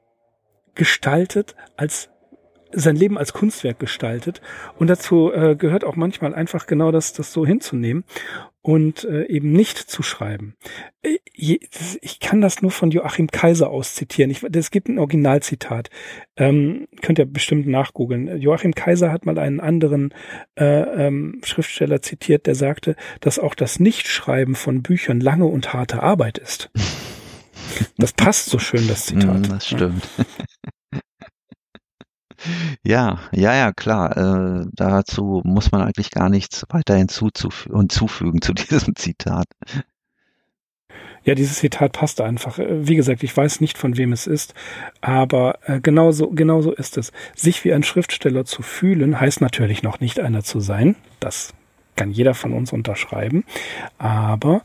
gestaltet 0.74 1.56
als 1.76 2.08
sein 2.74 2.96
Leben 2.96 3.18
als 3.18 3.34
Kunstwerk 3.34 3.78
gestaltet. 3.78 4.40
Und 4.78 4.88
dazu 4.88 5.30
äh, 5.30 5.56
gehört 5.56 5.84
auch 5.84 5.94
manchmal 5.94 6.34
einfach 6.34 6.66
genau 6.66 6.90
das, 6.90 7.12
das 7.12 7.30
so 7.30 7.44
hinzunehmen 7.44 8.04
und 8.62 9.04
äh, 9.04 9.26
eben 9.26 9.52
nicht 9.52 9.78
zu 9.78 10.02
schreiben. 10.02 10.54
Äh, 11.02 11.18
ich 11.34 12.20
kann 12.20 12.40
das 12.40 12.62
nur 12.62 12.70
von 12.70 12.90
Joachim 12.90 13.26
Kaiser 13.26 13.70
aus 13.70 13.94
zitieren. 13.94 14.30
Ich, 14.30 14.42
es 14.44 14.70
gibt 14.70 14.88
ein 14.88 14.98
Originalzitat. 14.98 15.90
Ähm, 16.36 16.86
könnt 17.00 17.18
ihr 17.18 17.26
bestimmt 17.26 17.66
nachgoogeln. 17.66 18.40
Joachim 18.40 18.74
Kaiser 18.74 19.10
hat 19.10 19.26
mal 19.26 19.38
einen 19.38 19.60
anderen 19.60 20.14
äh, 20.54 21.06
ähm, 21.06 21.40
Schriftsteller 21.42 22.02
zitiert, 22.02 22.46
der 22.46 22.54
sagte, 22.54 22.94
dass 23.20 23.40
auch 23.40 23.54
das 23.54 23.80
Nichtschreiben 23.80 24.54
von 24.54 24.82
Büchern 24.82 25.20
lange 25.20 25.46
und 25.46 25.72
harte 25.72 26.02
Arbeit 26.02 26.38
ist. 26.38 26.70
Das 27.96 28.12
passt 28.12 28.46
so 28.46 28.58
schön, 28.58 28.86
das 28.86 29.06
Zitat. 29.06 29.40
Mm, 29.40 29.48
das 29.48 29.66
stimmt. 29.66 30.08
Ja, 30.18 30.98
ja, 32.84 33.18
ja, 33.32 33.72
klar. 33.72 34.16
Äh, 34.16 34.66
dazu 34.72 35.42
muss 35.44 35.72
man 35.72 35.82
eigentlich 35.82 36.10
gar 36.10 36.28
nichts 36.28 36.64
weiter 36.68 36.96
hinzufügen 36.96 38.42
zu 38.42 38.52
diesem 38.54 38.96
Zitat. 38.96 39.46
Ja, 41.24 41.36
dieses 41.36 41.58
Zitat 41.58 41.92
passt 41.92 42.20
einfach. 42.20 42.58
Äh, 42.58 42.86
wie 42.86 42.96
gesagt, 42.96 43.22
ich 43.22 43.36
weiß 43.36 43.60
nicht, 43.60 43.78
von 43.78 43.96
wem 43.96 44.12
es 44.12 44.26
ist, 44.26 44.54
aber 45.00 45.58
äh, 45.66 45.80
genauso, 45.80 46.30
genauso 46.30 46.72
ist 46.72 46.98
es. 46.98 47.12
Sich 47.34 47.64
wie 47.64 47.72
ein 47.72 47.84
Schriftsteller 47.84 48.44
zu 48.44 48.62
fühlen, 48.62 49.20
heißt 49.20 49.40
natürlich 49.40 49.82
noch 49.82 50.00
nicht 50.00 50.18
einer 50.18 50.42
zu 50.42 50.60
sein. 50.60 50.96
Das 51.20 51.54
kann 51.96 52.10
jeder 52.10 52.34
von 52.34 52.52
uns 52.52 52.72
unterschreiben. 52.72 53.44
Aber 53.98 54.62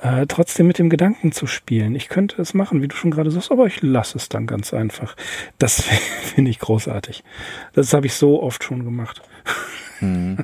äh, 0.00 0.26
trotzdem 0.26 0.66
mit 0.66 0.78
dem 0.78 0.90
Gedanken 0.90 1.32
zu 1.32 1.46
spielen. 1.46 1.94
Ich 1.94 2.08
könnte 2.08 2.40
es 2.40 2.54
machen, 2.54 2.82
wie 2.82 2.88
du 2.88 2.96
schon 2.96 3.10
gerade 3.10 3.30
sagst, 3.30 3.50
aber 3.50 3.66
ich 3.66 3.82
lasse 3.82 4.18
es 4.18 4.28
dann 4.28 4.46
ganz 4.46 4.72
einfach. 4.72 5.16
Das 5.58 5.82
finde 6.34 6.50
ich 6.50 6.58
großartig. 6.58 7.24
Das 7.72 7.92
habe 7.92 8.06
ich 8.06 8.14
so 8.14 8.42
oft 8.42 8.64
schon 8.64 8.84
gemacht. 8.84 9.22
Hm. 10.00 10.36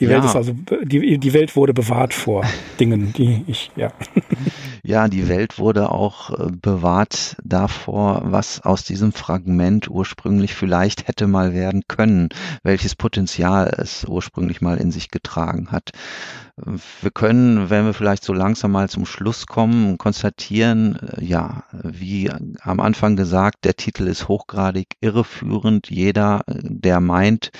Die 0.00 0.08
Welt 0.08 0.22
ja. 0.22 0.28
ist 0.28 0.36
also, 0.36 0.54
die, 0.82 1.18
die 1.18 1.32
Welt 1.32 1.56
wurde 1.56 1.72
bewahrt 1.72 2.12
vor 2.12 2.44
Dingen, 2.78 3.12
die 3.14 3.44
ich, 3.46 3.70
ja. 3.76 3.92
Ja, 4.82 5.08
die 5.08 5.28
Welt 5.28 5.58
wurde 5.58 5.90
auch 5.90 6.30
äh, 6.30 6.52
bewahrt 6.52 7.36
davor, 7.42 8.22
was 8.26 8.60
aus 8.60 8.84
diesem 8.84 9.12
Fragment 9.12 9.90
ursprünglich 9.90 10.54
vielleicht 10.54 11.08
hätte 11.08 11.26
mal 11.26 11.52
werden 11.52 11.82
können, 11.88 12.28
welches 12.62 12.94
Potenzial 12.94 13.74
es 13.78 14.04
ursprünglich 14.04 14.60
mal 14.60 14.76
in 14.76 14.92
sich 14.92 15.10
getragen 15.10 15.72
hat. 15.72 15.90
Wir 16.58 17.10
können, 17.10 17.68
wenn 17.68 17.84
wir 17.84 17.92
vielleicht 17.92 18.24
so 18.24 18.32
langsam 18.32 18.72
mal 18.72 18.88
zum 18.88 19.04
Schluss 19.04 19.46
kommen, 19.46 19.98
konstatieren, 19.98 20.96
äh, 20.96 21.22
ja, 21.22 21.64
wie 21.70 22.30
am 22.30 22.80
Anfang 22.80 23.14
gesagt, 23.14 23.66
der 23.66 23.74
Titel 23.76 24.06
ist 24.06 24.26
hochgradig 24.26 24.96
irreführend. 25.02 25.90
Jeder, 25.90 26.44
äh, 26.46 26.54
der 26.62 27.00
meint, 27.00 27.50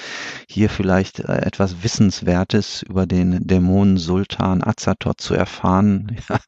hier 0.49 0.71
vielleicht 0.71 1.21
äh, 1.21 1.43
etwas 1.43 1.83
Wissenswertes 1.83 2.83
über 2.85 3.07
den 3.07 3.47
Dämonen 3.47 3.99
Sultan 3.99 4.65
Azathoth 4.65 5.21
zu 5.21 5.35
erfahren, 5.35 6.17
ja, 6.31 6.41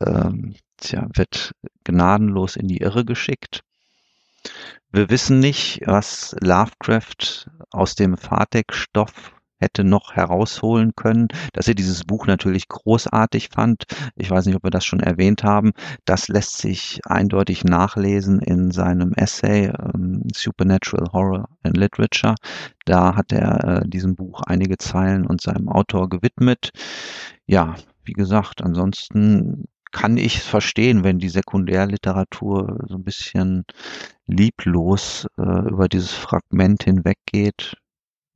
ähm, 0.00 0.56
tja, 0.76 1.08
wird 1.14 1.52
gnadenlos 1.84 2.56
in 2.56 2.68
die 2.68 2.82
Irre 2.82 3.06
geschickt. 3.06 3.62
Wir 4.92 5.08
wissen 5.08 5.38
nicht, 5.38 5.80
was 5.86 6.36
Lovecraft 6.42 7.48
aus 7.70 7.94
dem 7.94 8.18
Fatek-Stoff 8.18 9.37
hätte 9.58 9.84
noch 9.84 10.14
herausholen 10.14 10.92
können, 10.96 11.28
dass 11.52 11.68
er 11.68 11.74
dieses 11.74 12.04
Buch 12.04 12.26
natürlich 12.26 12.68
großartig 12.68 13.50
fand. 13.52 13.84
Ich 14.16 14.30
weiß 14.30 14.46
nicht, 14.46 14.56
ob 14.56 14.64
wir 14.64 14.70
das 14.70 14.84
schon 14.84 15.00
erwähnt 15.00 15.44
haben. 15.44 15.72
Das 16.04 16.28
lässt 16.28 16.58
sich 16.58 17.00
eindeutig 17.04 17.64
nachlesen 17.64 18.40
in 18.40 18.70
seinem 18.70 19.12
Essay 19.14 19.66
ähm, 19.66 20.22
Supernatural 20.34 21.12
Horror 21.12 21.48
in 21.64 21.72
Literature. 21.72 22.34
Da 22.84 23.16
hat 23.16 23.32
er 23.32 23.82
äh, 23.82 23.88
diesem 23.88 24.16
Buch 24.16 24.42
einige 24.46 24.78
Zeilen 24.78 25.26
und 25.26 25.40
seinem 25.40 25.68
Autor 25.68 26.08
gewidmet. 26.08 26.70
Ja, 27.46 27.74
wie 28.04 28.12
gesagt, 28.12 28.62
ansonsten 28.62 29.66
kann 29.90 30.16
ich 30.16 30.42
verstehen, 30.42 31.04
wenn 31.04 31.18
die 31.18 31.28
Sekundärliteratur 31.28 32.84
so 32.86 32.96
ein 32.96 33.04
bisschen 33.04 33.64
lieblos 34.26 35.26
äh, 35.38 35.68
über 35.68 35.88
dieses 35.88 36.12
Fragment 36.12 36.84
hinweggeht. 36.84 37.76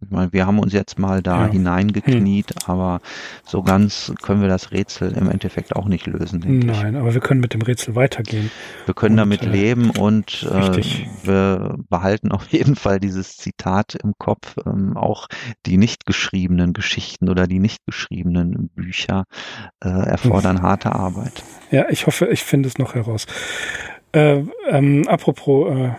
Ich 0.03 0.11
meine, 0.11 0.33
wir 0.33 0.47
haben 0.47 0.59
uns 0.59 0.73
jetzt 0.73 0.99
mal 0.99 1.23
da 1.23 1.47
ja. 1.47 1.53
hineingekniet, 1.53 2.51
hm. 2.51 2.57
aber 2.71 3.01
so 3.45 3.63
ganz 3.63 4.13
können 4.23 4.41
wir 4.41 4.49
das 4.49 4.73
Rätsel 4.73 5.13
im 5.13 5.31
Endeffekt 5.31 5.77
auch 5.77 5.87
nicht 5.87 6.07
lösen. 6.07 6.41
Nein, 6.67 6.95
ich. 6.95 7.01
aber 7.01 7.15
wir 7.15 7.21
können 7.21 7.41
mit 7.41 7.55
dem 7.55 7.63
Rätsel 7.63 7.95
weitergehen. 7.95 8.51
Wir 8.87 8.95
können 8.95 9.15
und, 9.15 9.19
damit 9.19 9.43
äh, 9.43 9.49
leben 9.49 9.91
und 9.91 10.47
äh, 10.51 10.83
wir 11.23 11.77
behalten 11.89 12.33
auf 12.33 12.49
jeden 12.49 12.75
Fall 12.77 13.01
dieses 13.01 13.37
Zitat 13.37 13.95
im 13.95 14.15
Kopf. 14.19 14.57
Ähm, 14.67 14.97
auch 14.97 15.29
die 15.67 15.77
nicht 15.77 16.07
geschriebenen 16.07 16.73
Geschichten 16.73 17.29
oder 17.29 17.47
die 17.47 17.61
nicht 17.61 17.85
geschriebenen 17.87 18.71
Bücher 18.75 19.25
äh, 19.85 19.89
erfordern 19.89 20.59
hm. 20.59 20.63
harte 20.63 20.93
Arbeit. 20.93 21.43
Ja, 21.71 21.87
ich 21.89 22.07
hoffe, 22.07 22.27
ich 22.27 22.43
finde 22.43 22.69
es 22.69 22.79
noch 22.79 22.95
heraus. 22.95 23.27
Äh, 24.13 24.43
ähm, 24.69 25.07
apropos 25.09 25.75
äh, 25.75 25.93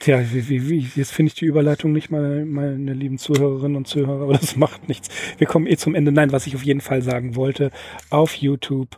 Tja, 0.00 0.20
wie, 0.32 0.48
wie, 0.48 0.68
wie, 0.68 0.86
jetzt 0.94 1.12
finde 1.12 1.28
ich 1.28 1.34
die 1.34 1.46
Überleitung 1.46 1.92
nicht 1.92 2.08
mal, 2.08 2.44
meine 2.44 2.92
lieben 2.92 3.18
Zuhörerinnen 3.18 3.76
und 3.76 3.88
Zuhörer, 3.88 4.22
aber 4.22 4.34
das 4.34 4.54
macht 4.56 4.88
nichts. 4.88 5.08
Wir 5.38 5.48
kommen 5.48 5.66
eh 5.66 5.76
zum 5.76 5.96
Ende. 5.96 6.12
Nein, 6.12 6.30
was 6.30 6.46
ich 6.46 6.54
auf 6.54 6.62
jeden 6.62 6.80
Fall 6.80 7.02
sagen 7.02 7.34
wollte, 7.34 7.72
auf 8.08 8.34
YouTube, 8.34 8.96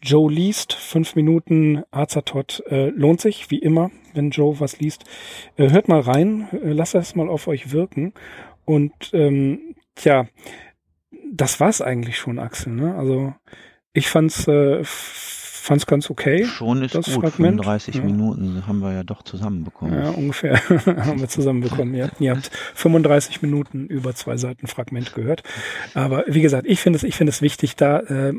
Joe 0.00 0.32
liest, 0.32 0.72
fünf 0.72 1.16
Minuten 1.16 1.82
Azatot, 1.90 2.62
äh, 2.68 2.88
lohnt 2.88 3.20
sich, 3.20 3.50
wie 3.50 3.58
immer, 3.58 3.90
wenn 4.14 4.30
Joe 4.30 4.58
was 4.58 4.80
liest. 4.80 5.04
Äh, 5.56 5.70
hört 5.70 5.88
mal 5.88 6.00
rein, 6.00 6.48
äh, 6.52 6.72
lasst 6.72 6.94
das 6.94 7.14
mal 7.14 7.28
auf 7.28 7.46
euch 7.46 7.72
wirken. 7.72 8.14
Und 8.64 9.10
ähm, 9.12 9.74
tja, 9.96 10.28
das 11.30 11.60
war's 11.60 11.82
eigentlich 11.82 12.16
schon, 12.16 12.38
Axel. 12.38 12.72
Ne? 12.72 12.94
Also 12.94 13.34
ich 13.92 14.08
fand's 14.08 14.48
äh, 14.48 14.82
fand 15.68 15.82
es 15.82 15.86
ganz 15.86 16.10
okay. 16.10 16.44
Schon 16.44 16.82
ist 16.82 16.94
das 16.94 17.04
gut, 17.06 17.14
Fragment. 17.14 17.62
35 17.64 17.96
ja. 17.96 18.02
Minuten 18.02 18.66
haben 18.66 18.80
wir 18.80 18.92
ja 18.92 19.04
doch 19.04 19.22
zusammenbekommen. 19.22 20.02
Ja, 20.02 20.10
ungefähr 20.10 20.56
haben 20.86 21.20
wir 21.20 21.28
zusammenbekommen. 21.28 21.94
Ihr, 21.94 22.10
ihr 22.18 22.32
habt 22.34 22.50
35 22.74 23.42
Minuten 23.42 23.86
über 23.86 24.14
zwei 24.14 24.38
Seiten 24.38 24.66
Fragment 24.66 25.14
gehört. 25.14 25.42
Aber 25.94 26.24
wie 26.26 26.40
gesagt, 26.40 26.66
ich 26.66 26.80
finde 26.80 26.96
es, 26.96 27.02
ich 27.02 27.14
finde 27.14 27.30
es 27.30 27.42
wichtig, 27.42 27.76
da 27.76 28.00
äh, 28.00 28.32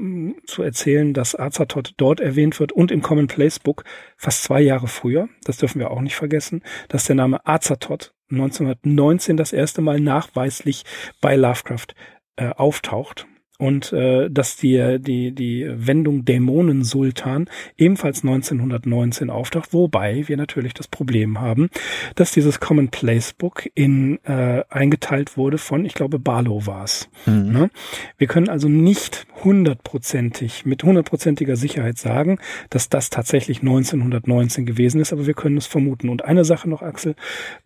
zu 0.45 0.63
erzählen, 0.63 1.13
dass 1.13 1.37
Azatot 1.37 1.93
dort 1.97 2.19
erwähnt 2.19 2.59
wird 2.59 2.71
und 2.71 2.91
im 2.91 3.01
Common 3.01 3.27
Place 3.27 3.59
Book 3.59 3.83
fast 4.17 4.43
zwei 4.43 4.61
Jahre 4.61 4.87
früher. 4.87 5.29
Das 5.43 5.57
dürfen 5.57 5.79
wir 5.79 5.91
auch 5.91 6.01
nicht 6.01 6.15
vergessen, 6.15 6.63
dass 6.87 7.05
der 7.05 7.15
Name 7.15 7.45
Azatot 7.45 8.11
1919 8.31 9.37
das 9.37 9.53
erste 9.53 9.81
Mal 9.81 9.99
nachweislich 9.99 10.83
bei 11.21 11.35
Lovecraft 11.35 11.93
äh, 12.37 12.49
auftaucht 12.49 13.27
und 13.59 13.91
äh, 13.91 14.29
dass 14.31 14.55
die, 14.55 14.97
die, 14.99 15.33
die 15.33 15.69
Wendung 15.69 16.23
Dämonensultan 16.23 17.49
ebenfalls 17.77 18.23
1919 18.23 19.29
auftaucht, 19.29 19.73
wobei 19.73 20.27
wir 20.27 20.37
natürlich 20.37 20.73
das 20.73 20.87
Problem 20.87 21.41
haben, 21.41 21.69
dass 22.15 22.31
dieses 22.31 22.61
Common 22.61 22.87
Place 22.87 23.33
Book 23.33 23.69
in 23.75 24.23
äh, 24.23 24.63
eingeteilt 24.69 25.35
wurde 25.35 25.57
von, 25.57 25.83
ich 25.83 25.93
glaube, 25.93 26.19
Barlow 26.19 26.65
war 26.65 26.85
es. 26.85 27.09
Mhm. 27.25 27.51
Ne? 27.51 27.69
Wir 28.17 28.27
können 28.27 28.47
also 28.47 28.69
nicht 28.69 29.27
hundertprozentig, 29.43 30.65
mit 30.65 30.83
hundertprozentiger 30.83 31.57
Sicherheit 31.57 31.97
sagen, 31.97 32.39
dass 32.69 32.87
das 32.87 33.09
tatsächlich 33.09 33.59
1919 33.59 34.65
gewesen 34.65 35.01
ist, 35.01 35.11
aber 35.11 35.27
wir 35.27 35.33
können 35.33 35.57
es 35.57 35.67
vermuten. 35.67 36.07
Und 36.07 36.23
eine 36.23 36.45
Sache 36.45 36.69
noch, 36.69 36.81
Axel, 36.81 37.15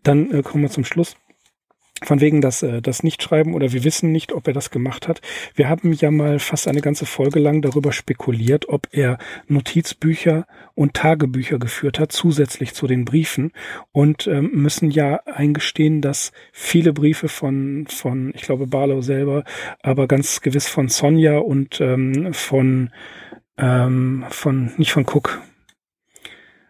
dann 0.01 0.31
äh, 0.31 0.41
kommen 0.41 0.63
wir 0.63 0.71
zum 0.71 0.85
Schluss 0.85 1.15
von 2.01 2.21
wegen 2.21 2.41
das, 2.41 2.63
äh, 2.63 2.81
das 2.81 3.03
Nichtschreiben 3.03 3.53
oder 3.53 3.71
wir 3.71 3.83
wissen 3.83 4.11
nicht, 4.11 4.33
ob 4.33 4.47
er 4.47 4.53
das 4.53 4.71
gemacht 4.71 5.07
hat. 5.07 5.21
Wir 5.55 5.69
haben 5.69 5.93
ja 5.93 6.11
mal 6.11 6.39
fast 6.39 6.67
eine 6.67 6.81
ganze 6.81 7.05
Folge 7.05 7.39
lang 7.39 7.61
darüber 7.61 7.91
spekuliert, 7.91 8.67
ob 8.69 8.87
er 8.91 9.17
Notizbücher 9.47 10.45
und 10.75 10.95
Tagebücher 10.95 11.59
geführt 11.59 11.99
hat, 11.99 12.11
zusätzlich 12.11 12.73
zu 12.73 12.87
den 12.87 13.05
Briefen 13.05 13.51
und 13.91 14.27
ähm, 14.27 14.49
müssen 14.53 14.91
ja 14.91 15.21
eingestehen, 15.25 16.01
dass 16.01 16.31
viele 16.51 16.93
Briefe 16.93 17.29
von, 17.29 17.85
von 17.87 18.33
ich 18.35 18.41
glaube, 18.41 18.67
Barlow 18.67 19.01
selber, 19.01 19.43
aber 19.81 20.07
ganz 20.07 20.41
gewiss 20.41 20.67
von 20.67 20.89
Sonja 20.89 21.37
und 21.37 21.79
ähm, 21.79 22.33
von, 22.33 22.91
ähm, 23.57 24.25
von, 24.29 24.71
nicht 24.77 24.91
von 24.91 25.03
Cook, 25.03 25.41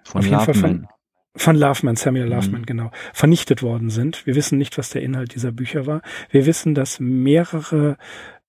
von 0.04 0.20
Auf 0.20 0.26
jeden 0.26 0.42
Fall 0.42 0.54
von, 0.54 0.88
von 1.36 1.56
Loveman, 1.56 1.96
Samuel 1.96 2.28
Loveman, 2.28 2.62
mhm. 2.62 2.66
genau, 2.66 2.92
vernichtet 3.14 3.64
worden 3.64 3.90
sind. 3.90 4.26
Wir 4.26 4.36
wissen 4.36 4.58
nicht, 4.58 4.78
was 4.78 4.92
der 4.92 5.02
Inhalt 5.02 5.34
dieser 5.36 5.52
Bücher 5.52 5.88
war. 5.88 6.02
Wir 6.30 6.46
wissen, 6.46 6.76
dass 6.76 7.00
mehrere 7.00 7.98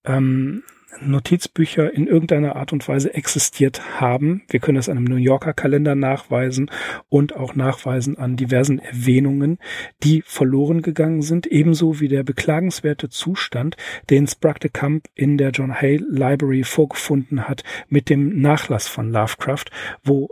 ähm, 0.05 0.63
Notizbücher 1.01 1.93
in 1.93 2.07
irgendeiner 2.07 2.57
Art 2.57 2.73
und 2.73 2.87
Weise 2.87 3.15
existiert 3.15 4.01
haben. 4.01 4.43
Wir 4.49 4.61
können 4.61 4.77
das 4.77 4.89
an 4.89 4.99
einem 4.99 5.07
New 5.07 5.17
Yorker 5.17 5.53
Kalender 5.53 5.95
nachweisen 5.95 6.71
und 7.09 7.35
auch 7.35 7.55
nachweisen 7.55 8.19
an 8.19 8.37
diversen 8.37 8.79
Erwähnungen, 8.79 9.59
die 10.03 10.23
verloren 10.25 10.83
gegangen 10.83 11.23
sind, 11.23 11.47
ebenso 11.47 12.01
wie 12.01 12.09
der 12.09 12.23
beklagenswerte 12.23 13.09
Zustand, 13.09 13.77
den 14.11 14.27
Sprague 14.27 14.61
de 14.61 14.71
Camp 14.71 15.07
in 15.15 15.37
der 15.39 15.51
John 15.51 15.75
Hay 15.75 15.97
Library 15.97 16.65
vorgefunden 16.65 17.49
hat 17.49 17.65
mit 17.89 18.09
dem 18.09 18.41
Nachlass 18.41 18.89
von 18.89 19.11
Lovecraft, 19.11 19.67
wo 20.03 20.31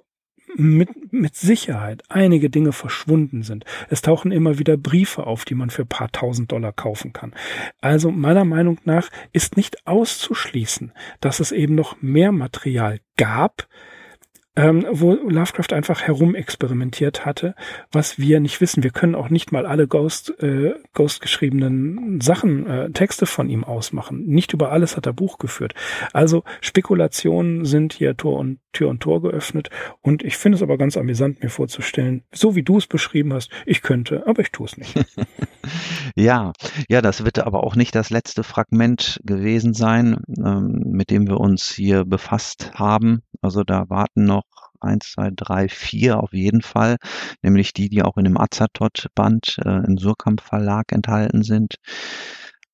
mit, 0.56 1.12
mit 1.12 1.34
Sicherheit 1.36 2.02
einige 2.08 2.50
Dinge 2.50 2.72
verschwunden 2.72 3.42
sind. 3.42 3.64
Es 3.88 4.02
tauchen 4.02 4.32
immer 4.32 4.58
wieder 4.58 4.76
Briefe 4.76 5.26
auf, 5.26 5.44
die 5.44 5.54
man 5.54 5.70
für 5.70 5.84
paar 5.84 6.10
tausend 6.12 6.52
Dollar 6.52 6.72
kaufen 6.72 7.12
kann. 7.12 7.34
Also 7.80 8.10
meiner 8.10 8.44
Meinung 8.44 8.78
nach 8.84 9.08
ist 9.32 9.56
nicht 9.56 9.86
auszuschließen, 9.86 10.92
dass 11.20 11.40
es 11.40 11.52
eben 11.52 11.74
noch 11.74 12.00
mehr 12.00 12.32
Material 12.32 13.00
gab, 13.16 13.68
ähm, 14.54 14.86
wo 14.90 15.14
Lovecraft 15.14 15.72
einfach 15.72 16.02
herumexperimentiert 16.02 17.24
hatte, 17.24 17.54
was 17.90 18.18
wir 18.18 18.40
nicht 18.40 18.60
wissen. 18.60 18.82
Wir 18.82 18.90
können 18.90 19.14
auch 19.14 19.30
nicht 19.30 19.50
mal 19.50 19.64
alle 19.64 19.88
Ghost, 19.88 20.34
äh, 20.42 20.74
Ghost 20.92 21.22
geschriebenen 21.22 22.20
Sachen, 22.20 22.66
äh, 22.66 22.90
Texte 22.90 23.26
von 23.26 23.48
ihm 23.48 23.64
ausmachen. 23.64 24.26
Nicht 24.26 24.52
über 24.52 24.70
alles 24.70 24.96
hat 24.96 25.06
er 25.06 25.14
Buch 25.14 25.38
geführt. 25.38 25.74
Also 26.12 26.44
Spekulationen 26.60 27.64
sind 27.64 27.94
hier 27.94 28.16
Tor 28.16 28.38
und 28.38 28.58
Tür 28.72 28.88
und 28.88 29.00
Tor 29.00 29.20
geöffnet 29.20 29.68
und 30.00 30.22
ich 30.22 30.36
finde 30.36 30.56
es 30.56 30.62
aber 30.62 30.78
ganz 30.78 30.96
amüsant, 30.96 31.42
mir 31.42 31.50
vorzustellen, 31.50 32.24
so 32.32 32.56
wie 32.56 32.62
du 32.62 32.78
es 32.78 32.86
beschrieben 32.86 33.32
hast, 33.34 33.50
ich 33.66 33.82
könnte, 33.82 34.26
aber 34.26 34.40
ich 34.40 34.50
tue 34.50 34.66
es 34.66 34.78
nicht. 34.78 34.94
ja, 36.16 36.52
ja, 36.88 37.02
das 37.02 37.24
wird 37.24 37.38
aber 37.38 37.64
auch 37.64 37.76
nicht 37.76 37.94
das 37.94 38.10
letzte 38.10 38.42
Fragment 38.42 39.20
gewesen 39.24 39.74
sein, 39.74 40.18
ähm, 40.38 40.82
mit 40.86 41.10
dem 41.10 41.26
wir 41.26 41.38
uns 41.38 41.70
hier 41.70 42.04
befasst 42.04 42.72
haben. 42.74 43.22
Also 43.42 43.62
da 43.64 43.90
warten 43.90 44.24
noch 44.24 44.41
eins, 44.82 45.12
zwei, 45.12 45.30
drei, 45.34 45.68
vier 45.68 46.20
auf 46.20 46.32
jeden 46.32 46.62
Fall, 46.62 46.96
nämlich 47.42 47.72
die, 47.72 47.88
die 47.88 48.02
auch 48.02 48.16
in 48.16 48.24
dem 48.24 48.38
Azatot-Band 48.38 49.58
äh, 49.64 49.86
im 49.86 49.98
Surkamp 49.98 50.40
Verlag 50.40 50.92
enthalten 50.92 51.42
sind. 51.42 51.76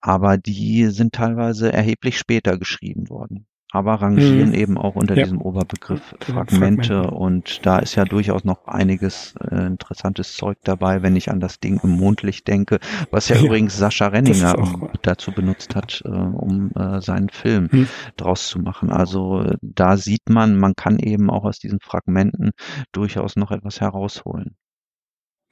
Aber 0.00 0.38
die 0.38 0.86
sind 0.86 1.12
teilweise 1.14 1.72
erheblich 1.72 2.18
später 2.18 2.58
geschrieben 2.58 3.08
worden 3.08 3.47
aber 3.70 3.94
rangieren 3.94 4.50
mhm. 4.50 4.54
eben 4.54 4.78
auch 4.78 4.94
unter 4.94 5.14
ja. 5.14 5.24
diesem 5.24 5.40
Oberbegriff 5.40 6.14
Fragmente 6.20 6.94
Fragmente. 6.94 7.10
und 7.10 7.66
da 7.66 7.78
ist 7.78 7.94
ja 7.94 8.04
durchaus 8.04 8.44
noch 8.44 8.66
einiges 8.66 9.34
äh, 9.50 9.66
interessantes 9.66 10.34
Zeug 10.36 10.58
dabei, 10.64 11.02
wenn 11.02 11.16
ich 11.16 11.30
an 11.30 11.40
das 11.40 11.60
Ding 11.60 11.80
im 11.82 11.90
Mondlicht 11.90 12.48
denke, 12.48 12.78
was 13.10 13.28
ja, 13.28 13.36
ja. 13.36 13.42
übrigens 13.42 13.76
Sascha 13.76 14.06
Renninger 14.06 14.54
dazu 15.02 15.32
benutzt 15.32 15.74
hat, 15.74 16.02
äh, 16.04 16.08
um 16.08 16.70
äh, 16.74 17.00
seinen 17.00 17.28
Film 17.28 17.68
mhm. 17.70 17.88
draus 18.16 18.48
zu 18.48 18.58
machen. 18.58 18.90
Also 18.90 19.42
äh, 19.42 19.56
da 19.60 19.96
sieht 19.96 20.30
man, 20.30 20.56
man 20.56 20.74
kann 20.74 20.98
eben 20.98 21.30
auch 21.30 21.44
aus 21.44 21.58
diesen 21.58 21.80
Fragmenten 21.80 22.52
durchaus 22.92 23.36
noch 23.36 23.50
etwas 23.50 23.80
herausholen. 23.80 24.56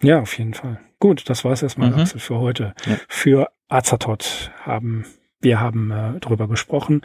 Ja, 0.03 0.21
auf 0.21 0.37
jeden 0.39 0.55
Fall. 0.55 0.81
Gut, 0.99 1.29
das 1.29 1.45
war 1.45 1.53
es 1.53 1.62
erstmal, 1.62 1.91
mhm. 1.91 2.01
Axel, 2.01 2.21
für 2.21 2.39
heute. 2.39 2.75
Ja. 2.87 2.97
Für 3.09 3.49
Azatot 3.69 4.53
haben 4.62 5.05
wir 5.41 5.61
haben 5.61 5.91
äh, 5.91 6.18
darüber 6.20 6.49
gesprochen. 6.49 7.03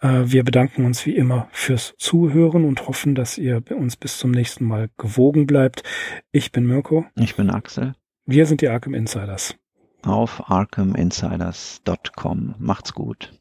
Äh, 0.00 0.22
wir 0.24 0.44
bedanken 0.44 0.84
uns 0.84 1.06
wie 1.06 1.14
immer 1.14 1.48
fürs 1.52 1.94
Zuhören 1.98 2.64
und 2.64 2.88
hoffen, 2.88 3.14
dass 3.14 3.38
ihr 3.38 3.62
uns 3.70 3.96
bis 3.96 4.18
zum 4.18 4.30
nächsten 4.30 4.64
Mal 4.64 4.90
gewogen 4.96 5.46
bleibt. 5.46 5.82
Ich 6.32 6.52
bin 6.52 6.66
Mirko. 6.66 7.06
Ich 7.16 7.36
bin 7.36 7.50
Axel. 7.50 7.94
Wir 8.24 8.46
sind 8.46 8.60
die 8.60 8.68
Arkham 8.68 8.94
Insiders. 8.94 9.56
Auf 10.02 10.50
arkhaminsiders.com. 10.50 12.54
Macht's 12.58 12.92
gut. 12.94 13.32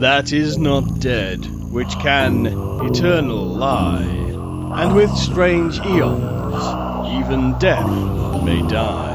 That 0.00 0.32
is 0.32 0.58
not 0.58 1.02
dead, 1.02 1.38
which 1.72 1.98
can 2.00 2.46
eternal 2.84 3.56
lie, 3.56 4.04
and 4.74 4.94
with 4.94 5.10
strange 5.16 5.80
eons, 5.80 6.62
even 7.08 7.58
death 7.58 7.88
may 8.44 8.60
die. 8.68 9.14